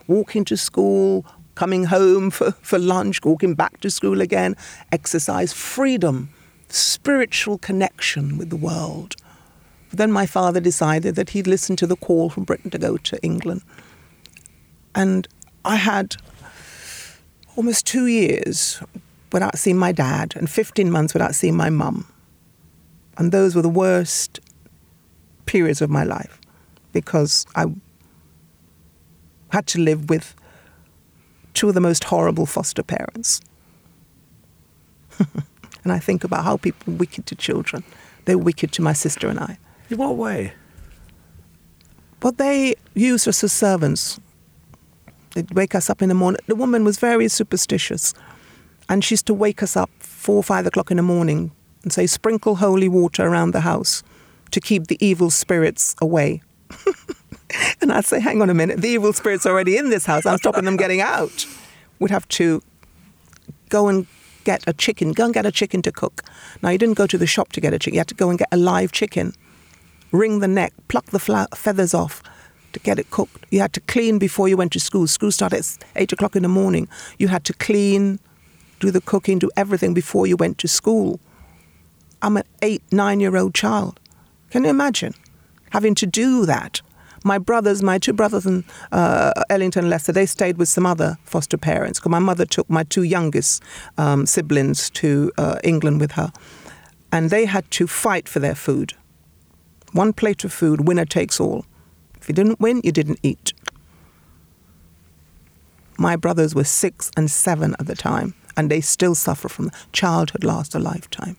walking 0.07 0.43
to 0.45 0.57
school, 0.57 1.25
coming 1.55 1.85
home 1.85 2.29
for, 2.37 2.51
for 2.51 2.79
lunch, 2.79 3.23
walking 3.23 3.53
back 3.53 3.79
to 3.81 3.89
school 3.89 4.21
again, 4.21 4.55
exercise, 4.91 5.53
freedom, 5.53 6.29
spiritual 6.67 7.57
connection 7.57 8.37
with 8.37 8.49
the 8.49 8.55
world. 8.55 9.15
But 9.89 9.97
Then 9.97 10.11
my 10.11 10.25
father 10.25 10.59
decided 10.59 11.15
that 11.15 11.31
he'd 11.31 11.47
listen 11.47 11.75
to 11.77 11.87
the 11.87 11.95
call 11.95 12.29
from 12.29 12.43
Britain 12.43 12.71
to 12.71 12.77
go 12.77 12.97
to 12.97 13.21
England. 13.23 13.61
And 14.93 15.27
I 15.65 15.77
had 15.77 16.15
almost 17.55 17.85
two 17.85 18.07
years 18.07 18.81
without 19.31 19.57
seeing 19.57 19.77
my 19.77 19.91
dad 19.91 20.33
and 20.35 20.49
15 20.49 20.91
months 20.91 21.13
without 21.13 21.35
seeing 21.35 21.55
my 21.55 21.69
mum. 21.69 22.07
And 23.17 23.31
those 23.31 23.55
were 23.55 23.61
the 23.61 23.69
worst 23.69 24.39
periods 25.45 25.81
of 25.81 25.89
my 25.89 26.03
life 26.03 26.39
because 26.93 27.45
I 27.55 27.65
had 29.49 29.67
to 29.67 29.79
live 29.79 30.09
with 30.09 30.35
two 31.53 31.67
of 31.67 31.73
the 31.73 31.81
most 31.81 32.05
horrible 32.05 32.45
foster 32.45 32.83
parents. 32.83 33.41
and 35.83 35.91
I 35.91 35.99
think 35.99 36.23
about 36.23 36.43
how 36.43 36.57
people 36.57 36.93
are 36.93 36.97
wicked 36.97 37.25
to 37.27 37.35
children. 37.35 37.83
They're 38.25 38.37
wicked 38.37 38.71
to 38.73 38.81
my 38.81 38.93
sister 38.93 39.27
and 39.27 39.39
I. 39.39 39.57
In 39.89 39.97
what 39.97 40.15
way? 40.15 40.53
Well, 42.21 42.33
they 42.33 42.75
used 42.93 43.27
us 43.27 43.43
as 43.43 43.51
servants. 43.51 44.19
They'd 45.33 45.51
wake 45.51 45.75
us 45.75 45.89
up 45.89 46.01
in 46.01 46.09
the 46.09 46.15
morning. 46.15 46.39
The 46.47 46.55
woman 46.55 46.83
was 46.83 46.99
very 46.99 47.27
superstitious. 47.27 48.13
And 48.89 49.03
she 49.03 49.13
used 49.13 49.27
to 49.27 49.33
wake 49.33 49.63
us 49.63 49.77
up 49.77 49.89
four 49.99 50.37
or 50.37 50.43
five 50.43 50.65
o'clock 50.65 50.91
in 50.91 50.97
the 50.97 51.03
morning 51.03 51.51
and 51.83 51.93
say, 51.93 52.07
sprinkle 52.07 52.55
holy 52.55 52.89
water 52.89 53.25
around 53.25 53.51
the 53.51 53.61
house 53.61 54.03
to 54.51 54.59
keep 54.59 54.87
the 54.87 54.97
evil 54.99 55.29
spirits 55.29 55.95
away. 56.01 56.41
and 57.81 57.91
I'd 57.91 58.05
say, 58.05 58.19
hang 58.19 58.41
on 58.41 58.49
a 58.49 58.53
minute, 58.53 58.81
the 58.81 58.89
evil 58.89 59.13
spirits 59.13 59.45
are 59.45 59.51
already 59.51 59.77
in 59.77 59.89
this 59.89 60.05
house. 60.05 60.25
I'm 60.25 60.37
stopping 60.37 60.65
them 60.65 60.75
getting 60.75 61.01
out. 61.01 61.45
We'd 61.99 62.11
have 62.11 62.27
to 62.29 62.61
go 63.69 63.87
and 63.87 64.07
get 64.43 64.63
a 64.67 64.73
chicken, 64.73 65.11
go 65.11 65.25
and 65.25 65.33
get 65.33 65.45
a 65.45 65.51
chicken 65.51 65.81
to 65.83 65.91
cook. 65.91 66.23
Now, 66.61 66.69
you 66.69 66.77
didn't 66.77 66.95
go 66.95 67.07
to 67.07 67.17
the 67.17 67.27
shop 67.27 67.51
to 67.53 67.61
get 67.61 67.73
a 67.73 67.79
chicken, 67.79 67.95
you 67.95 67.99
had 67.99 68.07
to 68.07 68.15
go 68.15 68.29
and 68.29 68.39
get 68.39 68.47
a 68.51 68.57
live 68.57 68.91
chicken, 68.91 69.33
wring 70.11 70.39
the 70.39 70.47
neck, 70.47 70.73
pluck 70.87 71.05
the 71.07 71.19
feathers 71.55 71.93
off 71.93 72.23
to 72.73 72.79
get 72.79 72.99
it 72.99 73.09
cooked. 73.11 73.45
You 73.51 73.59
had 73.59 73.73
to 73.73 73.79
clean 73.81 74.19
before 74.19 74.47
you 74.47 74.57
went 74.57 74.71
to 74.73 74.79
school. 74.79 75.07
School 75.07 75.31
started 75.31 75.59
at 75.59 75.77
8 75.95 76.13
o'clock 76.13 76.35
in 76.35 76.43
the 76.43 76.49
morning. 76.49 76.87
You 77.17 77.27
had 77.27 77.43
to 77.45 77.53
clean, 77.53 78.19
do 78.79 78.91
the 78.91 79.01
cooking, 79.01 79.39
do 79.39 79.49
everything 79.55 79.93
before 79.93 80.27
you 80.27 80.35
went 80.35 80.57
to 80.59 80.67
school. 80.67 81.19
I'm 82.21 82.37
an 82.37 82.43
eight, 82.61 82.83
nine 82.91 83.19
year 83.19 83.35
old 83.37 83.53
child. 83.53 83.99
Can 84.49 84.63
you 84.63 84.69
imagine 84.69 85.13
having 85.71 85.95
to 85.95 86.05
do 86.05 86.45
that? 86.45 86.81
My 87.23 87.37
brothers, 87.37 87.83
my 87.83 87.97
two 87.97 88.13
brothers 88.13 88.45
in 88.45 88.63
uh, 88.91 89.33
Ellington 89.49 89.85
and 89.85 89.89
Lester, 89.89 90.11
they 90.11 90.25
stayed 90.25 90.57
with 90.57 90.69
some 90.69 90.85
other 90.85 91.17
foster 91.23 91.57
parents 91.57 91.99
because 91.99 92.11
my 92.11 92.19
mother 92.19 92.45
took 92.45 92.69
my 92.69 92.83
two 92.83 93.03
youngest 93.03 93.61
um, 93.97 94.25
siblings 94.25 94.89
to 94.91 95.31
uh, 95.37 95.59
England 95.63 95.99
with 95.99 96.13
her. 96.13 96.31
And 97.11 97.29
they 97.29 97.45
had 97.45 97.69
to 97.71 97.87
fight 97.87 98.29
for 98.29 98.39
their 98.39 98.55
food. 98.55 98.93
One 99.91 100.13
plate 100.13 100.43
of 100.43 100.53
food, 100.53 100.87
winner 100.87 101.05
takes 101.05 101.39
all. 101.39 101.65
If 102.21 102.29
you 102.29 102.35
didn't 102.35 102.59
win, 102.59 102.81
you 102.83 102.91
didn't 102.91 103.19
eat. 103.23 103.53
My 105.97 106.15
brothers 106.15 106.55
were 106.55 106.63
six 106.63 107.11
and 107.17 107.29
seven 107.29 107.75
at 107.79 107.87
the 107.87 107.95
time, 107.95 108.33
and 108.59 108.69
they 108.69 108.81
still 108.81 109.15
suffer 109.15 109.47
from 109.47 109.71
childhood 109.93 110.43
lasts 110.43 110.75
a 110.75 110.79
lifetime. 110.79 111.37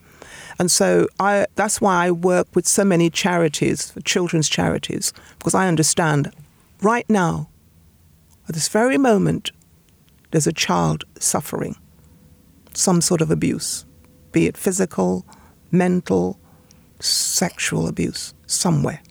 And 0.59 0.71
so 0.71 1.07
I, 1.21 1.45
that's 1.55 1.79
why 1.79 2.07
I 2.07 2.11
work 2.11 2.49
with 2.55 2.67
so 2.67 2.83
many 2.83 3.11
charities, 3.11 3.93
children's 4.07 4.49
charities, 4.49 5.13
because 5.39 5.55
I 5.55 5.69
understand 5.69 6.33
right 6.81 7.09
now, 7.11 7.51
at 8.49 8.55
this 8.55 8.69
very 8.69 8.97
moment, 8.97 9.53
there's 10.31 10.47
a 10.47 10.53
child 10.53 11.05
suffering 11.19 11.77
some 12.73 13.01
sort 13.01 13.21
of 13.21 13.31
abuse, 13.31 13.85
be 14.33 14.47
it 14.47 14.57
physical, 14.57 15.27
mental, 15.73 16.39
sexual 17.01 17.89
abuse, 17.89 18.33
somewhere. 18.47 19.03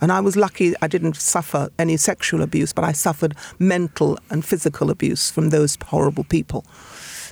And 0.00 0.12
I 0.12 0.20
was 0.20 0.36
lucky 0.36 0.74
I 0.80 0.86
didn't 0.86 1.16
suffer 1.16 1.70
any 1.78 1.96
sexual 1.96 2.42
abuse, 2.42 2.72
but 2.72 2.84
I 2.84 2.92
suffered 2.92 3.34
mental 3.58 4.18
and 4.30 4.44
physical 4.44 4.90
abuse 4.90 5.30
from 5.30 5.50
those 5.50 5.76
horrible 5.86 6.24
people. 6.24 6.64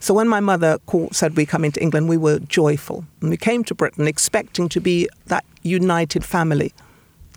So 0.06 0.14
when 0.14 0.28
my 0.28 0.38
mother 0.38 0.78
called, 0.86 1.16
said 1.16 1.36
we 1.36 1.44
come 1.46 1.64
into 1.64 1.82
England, 1.82 2.08
we 2.08 2.16
were 2.16 2.38
joyful. 2.38 3.04
And 3.20 3.28
we 3.28 3.36
came 3.36 3.64
to 3.64 3.74
Britain 3.74 4.06
expecting 4.06 4.68
to 4.68 4.80
be 4.80 5.08
that 5.26 5.44
united 5.64 6.24
family 6.24 6.72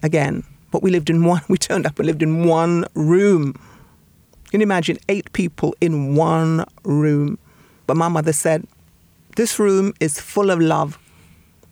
again. 0.03 0.43
But 0.69 0.83
we 0.83 0.91
lived 0.91 1.09
in 1.09 1.23
one, 1.25 1.41
we 1.49 1.57
turned 1.57 1.87
up 1.87 1.97
and 1.97 2.05
lived 2.05 2.21
in 2.21 2.45
one 2.45 2.85
room. 2.93 3.53
Can 4.51 4.59
you 4.59 4.65
imagine 4.65 4.99
eight 5.09 5.33
people 5.33 5.73
in 5.81 6.13
one 6.13 6.63
room? 6.83 7.39
But 7.87 7.97
my 7.97 8.07
mother 8.07 8.33
said, 8.33 8.67
This 9.35 9.57
room 9.57 9.95
is 9.99 10.19
full 10.19 10.51
of 10.51 10.59
love. 10.59 10.99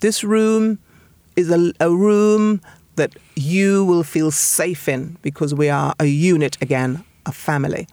This 0.01 0.23
room 0.23 0.79
is 1.35 1.51
a, 1.51 1.73
a 1.79 1.91
room 1.91 2.59
that 2.95 3.15
you 3.35 3.85
will 3.85 4.01
feel 4.01 4.31
safe 4.31 4.89
in 4.89 5.15
because 5.21 5.53
we 5.53 5.69
are 5.69 5.93
a 5.99 6.05
unit 6.05 6.57
again, 6.59 7.05
a 7.27 7.31
family. 7.31 7.87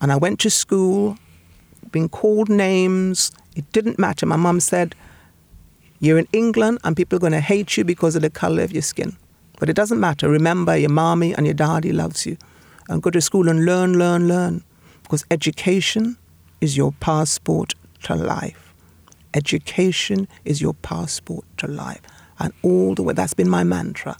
And 0.00 0.12
I 0.12 0.16
went 0.16 0.38
to 0.40 0.50
school 0.50 1.18
being 1.92 2.08
called 2.08 2.48
names. 2.48 3.32
It 3.56 3.70
didn't 3.72 3.98
matter. 3.98 4.26
My 4.26 4.36
mum 4.36 4.60
said, 4.60 4.94
You're 5.98 6.18
in 6.18 6.28
England 6.32 6.78
and 6.84 6.96
people 6.96 7.16
are 7.16 7.20
going 7.20 7.32
to 7.32 7.40
hate 7.40 7.76
you 7.76 7.84
because 7.84 8.16
of 8.16 8.22
the 8.22 8.30
color 8.30 8.62
of 8.62 8.72
your 8.72 8.82
skin. 8.82 9.16
But 9.58 9.68
it 9.68 9.76
doesn't 9.76 10.00
matter. 10.00 10.28
Remember, 10.28 10.76
your 10.76 10.90
mommy 10.90 11.34
and 11.34 11.46
your 11.46 11.54
daddy 11.54 11.92
loves 11.92 12.26
you. 12.26 12.36
And 12.88 13.02
go 13.02 13.10
to 13.10 13.20
school 13.20 13.48
and 13.48 13.64
learn, 13.64 13.98
learn, 13.98 14.26
learn. 14.26 14.64
Because 15.02 15.24
education 15.30 16.16
is 16.60 16.76
your 16.76 16.92
passport 16.92 17.74
to 18.04 18.14
life. 18.14 18.74
Education 19.34 20.26
is 20.44 20.60
your 20.60 20.74
passport 20.74 21.44
to 21.58 21.68
life. 21.68 22.00
And 22.38 22.52
all 22.62 22.94
the 22.94 23.02
way, 23.02 23.12
that's 23.12 23.34
been 23.34 23.50
my 23.50 23.64
mantra. 23.64 24.16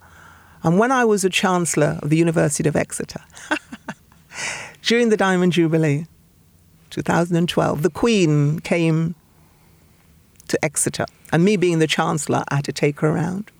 And 0.62 0.78
when 0.78 0.92
I 0.92 1.04
was 1.04 1.24
a 1.24 1.30
chancellor 1.30 1.98
of 2.02 2.10
the 2.10 2.16
University 2.16 2.68
of 2.68 2.76
Exeter, 2.76 3.22
during 4.82 5.08
the 5.08 5.16
Diamond 5.16 5.52
Jubilee, 5.52 6.06
2012, 6.90 7.82
the 7.82 7.90
Queen 7.90 8.60
came 8.60 9.14
to 10.48 10.64
Exeter. 10.64 11.06
And 11.32 11.44
me 11.44 11.56
being 11.56 11.78
the 11.78 11.86
Chancellor, 11.86 12.44
I 12.48 12.56
had 12.56 12.64
to 12.64 12.72
take 12.72 13.00
her 13.00 13.08
around, 13.08 13.50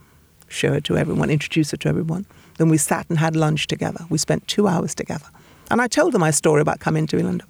show 0.49 0.73
her 0.73 0.81
to 0.83 0.97
everyone, 0.97 1.31
introduce 1.31 1.71
her 1.71 1.77
to 1.79 1.89
everyone. 1.89 2.27
Then 2.59 2.69
we 2.69 2.77
sat 2.77 3.07
and 3.09 3.19
had 3.19 3.37
lunch 3.37 3.67
together. 3.69 4.05
We 4.11 4.19
spent 4.19 4.47
two 4.49 4.69
hours 4.69 4.95
together. 4.95 5.27
And 5.71 5.81
I 5.81 5.87
told 5.87 6.13
her 6.13 6.19
my 6.19 6.31
story 6.33 6.61
about 6.61 6.81
coming 6.81 7.07
to 7.07 7.19
England. 7.19 7.43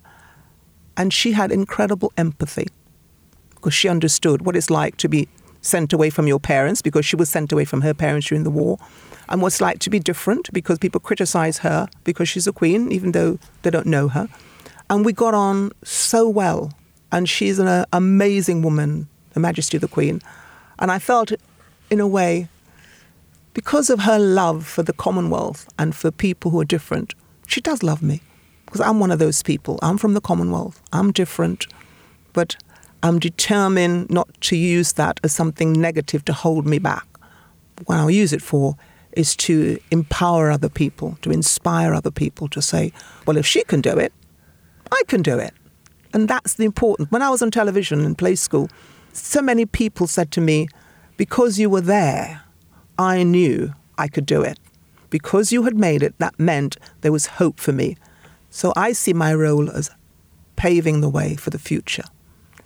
And 0.97 1.13
she 1.13 1.33
had 1.33 1.51
incredible 1.51 2.13
empathy 2.17 2.69
because 3.55 3.75
she 3.75 3.89
understood 3.89 4.43
what 4.43 4.57
it's 4.57 4.71
like 4.71 4.97
to 4.99 5.09
be 5.09 5.29
sent 5.63 5.93
away 5.93 6.11
from 6.11 6.27
your 6.27 6.41
parents 6.41 6.83
because 6.83 7.05
she 7.05 7.17
was 7.17 7.29
sent 7.29 7.53
away 7.53 7.65
from 7.65 7.83
her 7.83 7.95
parents 7.95 8.29
during 8.29 8.45
the 8.45 8.51
war 8.51 8.79
and 9.29 9.43
what's 9.43 9.61
like 9.61 9.79
to 9.79 9.91
be 9.91 9.99
different 9.99 10.51
because 10.53 10.79
people 10.79 11.01
criticize 11.01 11.59
her 11.59 11.89
because 12.05 12.29
she's 12.29 12.47
a 12.47 12.53
queen 12.53 12.91
even 12.91 13.13
though 13.13 13.39
they 13.63 13.71
don't 13.71 13.87
know 13.87 14.09
her 14.09 14.27
and 14.91 15.05
we 15.05 15.13
got 15.13 15.33
on 15.33 15.71
so 15.85 16.29
well. 16.29 16.73
And 17.13 17.29
she's 17.29 17.59
an 17.59 17.69
uh, 17.69 17.87
amazing 17.93 18.63
woman, 18.63 19.09
Her 19.35 19.41
Majesty 19.41 19.79
the 19.79 19.89
Queen. 19.89 20.21
And 20.79 20.91
I 20.91 20.99
felt, 20.99 21.33
in 21.91 22.01
a 22.01 22.07
way, 22.07 22.49
because 23.55 23.89
of 23.89 24.01
her 24.01 24.19
love 24.19 24.67
for 24.67 24.83
the 24.83 24.93
Commonwealth 24.93 25.69
and 25.79 25.95
for 25.95 26.11
people 26.11 26.51
who 26.51 26.61
are 26.61 26.65
different, 26.65 27.15
she 27.47 27.61
does 27.61 27.83
love 27.83 28.03
me. 28.03 28.21
Because 28.67 28.81
I'm 28.81 29.01
one 29.01 29.11
of 29.11 29.19
those 29.19 29.43
people. 29.43 29.79
I'm 29.83 29.99
from 29.99 30.15
the 30.15 30.21
Commonwealth. 30.21 30.81
I'm 30.93 31.13
different. 31.13 31.67
But 32.33 32.57
I'm 33.03 33.19
determined 33.19 34.11
not 34.11 34.29
to 34.43 34.57
use 34.57 34.93
that 34.95 35.19
as 35.25 35.33
something 35.33 35.73
negative 35.73 36.25
to 36.27 36.33
hold 36.33 36.67
me 36.67 36.79
back. 36.79 37.07
What 37.87 37.99
I'll 37.99 38.11
use 38.11 38.33
it 38.33 38.43
for 38.43 38.77
is 39.13 39.35
to 39.37 39.79
empower 39.91 40.51
other 40.51 40.69
people, 40.69 41.19
to 41.23 41.31
inspire 41.31 41.95
other 41.95 42.13
people 42.13 42.47
to 42.49 42.63
say, 42.63 42.93
well, 43.27 43.37
if 43.37 43.47
she 43.47 43.65
can 43.65 43.81
do 43.81 43.99
it, 43.99 44.13
I 44.93 45.03
can 45.07 45.23
do 45.23 45.39
it. 45.39 45.55
And 46.13 46.29
that's 46.29 46.55
the 46.55 46.65
important. 46.65 47.13
When 47.13 47.23
I 47.23 47.31
was 47.31 47.43
on 47.43 47.51
television 47.51 48.01
in 48.01 48.15
play 48.15 48.35
school, 48.35 48.69
so 49.13 49.41
many 49.43 49.67
people 49.67 50.07
said 50.07 50.31
to 50.33 50.41
me, 50.41 50.69
because 51.17 51.59
you 51.59 51.71
were 51.71 51.81
there, 51.81 52.43
I 52.99 53.23
knew 53.23 53.73
I 53.99 54.09
could 54.09 54.27
do 54.27 54.43
it. 54.43 54.59
Because 55.11 55.53
you 55.53 55.65
had 55.65 55.77
made 55.77 56.03
it, 56.03 56.15
that 56.19 56.39
meant 56.39 56.77
there 57.01 57.13
was 57.13 57.27
hope 57.27 57.59
for 57.61 57.73
me. 57.73 57.97
So 58.51 58.73
I 58.77 58.93
see 58.93 59.13
my 59.13 59.35
role 59.35 59.71
as 59.71 59.91
paving 60.57 61.01
the 61.01 61.09
way 61.09 61.37
for 61.37 61.51
the 61.51 61.59
future, 61.59 62.05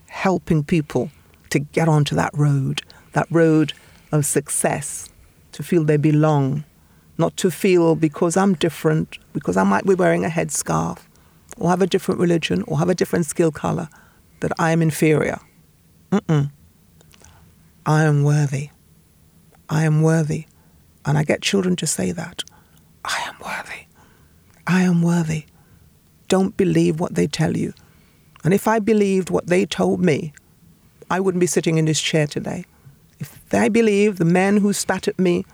helping 0.08 0.64
people 0.64 1.10
to 1.50 1.58
get 1.58 1.88
onto 1.88 2.14
that 2.16 2.30
road, 2.34 2.82
that 3.12 3.26
road 3.30 3.72
of 4.12 4.26
success, 4.26 5.08
to 5.52 5.62
feel 5.62 5.84
they 5.84 5.96
belong, 5.96 6.64
not 7.18 7.36
to 7.36 7.50
feel 7.50 7.94
because 7.94 8.36
I'm 8.36 8.54
different, 8.54 9.18
because 9.32 9.56
I 9.56 9.62
might 9.62 9.84
be 9.84 9.94
wearing 9.94 10.24
a 10.24 10.28
headscarf, 10.28 10.98
or 11.56 11.70
have 11.70 11.82
a 11.82 11.86
different 11.86 12.20
religion 12.20 12.62
or 12.66 12.78
have 12.78 12.88
a 12.88 12.94
different 12.94 13.26
skill 13.26 13.50
color 13.50 13.88
that 14.40 14.52
I 14.58 14.72
am 14.72 14.82
inferior. 14.82 15.40
Mm-mm. 16.10 16.50
I 17.86 18.04
am 18.04 18.22
worthy. 18.22 18.70
I 19.68 19.84
am 19.84 20.02
worthy. 20.02 20.46
And 21.04 21.18
I 21.18 21.24
get 21.24 21.42
children 21.42 21.76
to 21.76 21.86
say 21.86 22.12
that. 22.12 22.42
I 23.04 23.22
am 23.26 23.34
worthy. 23.44 23.86
I 24.66 24.82
am 24.82 25.02
worthy. 25.02 25.44
Don't 26.28 26.56
believe 26.56 27.00
what 27.00 27.14
they 27.14 27.26
tell 27.26 27.56
you. 27.56 27.74
And 28.42 28.54
if 28.54 28.66
I 28.66 28.78
believed 28.78 29.30
what 29.30 29.46
they 29.46 29.66
told 29.66 30.00
me, 30.00 30.32
I 31.10 31.20
wouldn't 31.20 31.40
be 31.40 31.46
sitting 31.46 31.78
in 31.78 31.84
this 31.84 32.00
chair 32.00 32.26
today. 32.26 32.64
If 33.18 33.46
they 33.50 33.68
believe 33.68 34.16
the 34.16 34.24
men 34.24 34.58
who 34.58 34.72
spat 34.72 35.08
at 35.08 35.18
me, 35.18 35.44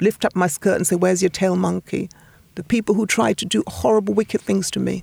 lift 0.00 0.24
up 0.24 0.36
my 0.36 0.46
skirt 0.46 0.76
and 0.76 0.86
say, 0.86 0.96
Where's 0.96 1.22
your 1.22 1.30
tail, 1.30 1.56
monkey? 1.56 2.08
The 2.54 2.64
people 2.64 2.94
who 2.94 3.06
tried 3.06 3.38
to 3.38 3.44
do 3.44 3.64
horrible, 3.66 4.14
wicked 4.14 4.40
things 4.40 4.70
to 4.72 4.80
me, 4.80 5.02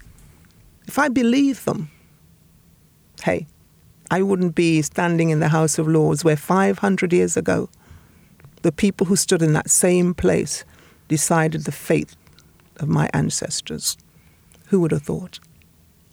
if 0.87 0.97
I 0.97 1.09
believe 1.09 1.65
them, 1.65 1.89
hey, 3.23 3.47
I 4.09 4.21
wouldn't 4.21 4.55
be 4.55 4.81
standing 4.81 5.29
in 5.29 5.39
the 5.39 5.49
House 5.49 5.77
of 5.77 5.87
Lords 5.87 6.23
where 6.23 6.35
500 6.35 7.13
years 7.13 7.37
ago, 7.37 7.69
the 8.61 8.71
people 8.71 9.07
who 9.07 9.15
stood 9.15 9.41
in 9.41 9.53
that 9.53 9.69
same 9.69 10.13
place 10.13 10.63
decided 11.07 11.65
the 11.65 11.71
fate 11.71 12.15
of 12.77 12.87
my 12.87 13.09
ancestors. 13.13 13.97
Who 14.67 14.79
would 14.81 14.91
have 14.91 15.03
thought? 15.03 15.39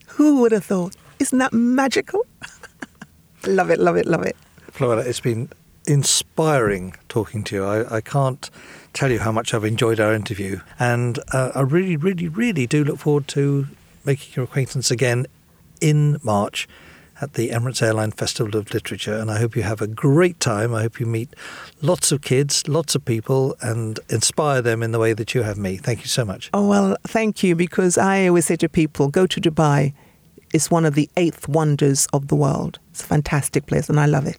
Who 0.08 0.40
would 0.40 0.52
have 0.52 0.64
thought? 0.64 0.96
Isn't 1.18 1.38
that 1.38 1.52
magical? 1.52 2.26
love 3.46 3.70
it, 3.70 3.78
love 3.78 3.96
it, 3.96 4.06
love 4.06 4.22
it. 4.22 4.36
Floella, 4.72 5.04
it's 5.04 5.20
been 5.20 5.48
inspiring 5.88 6.94
talking 7.08 7.42
to 7.42 7.56
you. 7.56 7.64
I, 7.64 7.96
I 7.96 8.00
can't 8.00 8.48
tell 8.92 9.10
you 9.10 9.18
how 9.18 9.32
much 9.32 9.52
I've 9.52 9.64
enjoyed 9.64 9.98
our 9.98 10.14
interview, 10.14 10.60
and 10.78 11.18
uh, 11.32 11.50
I 11.54 11.62
really, 11.62 11.96
really, 11.96 12.28
really 12.28 12.66
do 12.66 12.84
look 12.84 12.98
forward 12.98 13.26
to 13.28 13.66
making 14.04 14.34
your 14.36 14.44
acquaintance 14.44 14.90
again 14.90 15.26
in 15.80 16.18
March 16.22 16.68
at 17.20 17.34
the 17.34 17.48
Emirates 17.50 17.82
Airline 17.82 18.12
Festival 18.12 18.56
of 18.56 18.72
Literature. 18.72 19.14
And 19.14 19.28
I 19.28 19.38
hope 19.38 19.56
you 19.56 19.62
have 19.62 19.82
a 19.82 19.88
great 19.88 20.38
time. 20.38 20.72
I 20.72 20.82
hope 20.82 21.00
you 21.00 21.06
meet 21.06 21.34
lots 21.82 22.12
of 22.12 22.22
kids, 22.22 22.68
lots 22.68 22.94
of 22.94 23.04
people, 23.04 23.56
and 23.60 23.98
inspire 24.08 24.62
them 24.62 24.84
in 24.84 24.92
the 24.92 25.00
way 25.00 25.14
that 25.14 25.34
you 25.34 25.42
have 25.42 25.58
me. 25.58 25.78
Thank 25.78 26.02
you 26.02 26.06
so 26.06 26.24
much. 26.24 26.48
Oh, 26.54 26.68
well, 26.68 26.96
thank 27.02 27.42
you, 27.42 27.56
because 27.56 27.98
I 27.98 28.28
always 28.28 28.46
say 28.46 28.56
to 28.56 28.68
people 28.68 29.08
go 29.08 29.26
to 29.26 29.40
Dubai. 29.40 29.94
It's 30.54 30.70
one 30.70 30.86
of 30.86 30.94
the 30.94 31.10
eighth 31.16 31.48
wonders 31.48 32.06
of 32.12 32.28
the 32.28 32.36
world. 32.36 32.78
It's 32.90 33.02
a 33.02 33.06
fantastic 33.06 33.66
place, 33.66 33.88
and 33.88 33.98
I 33.98 34.06
love 34.06 34.26
it. 34.26 34.38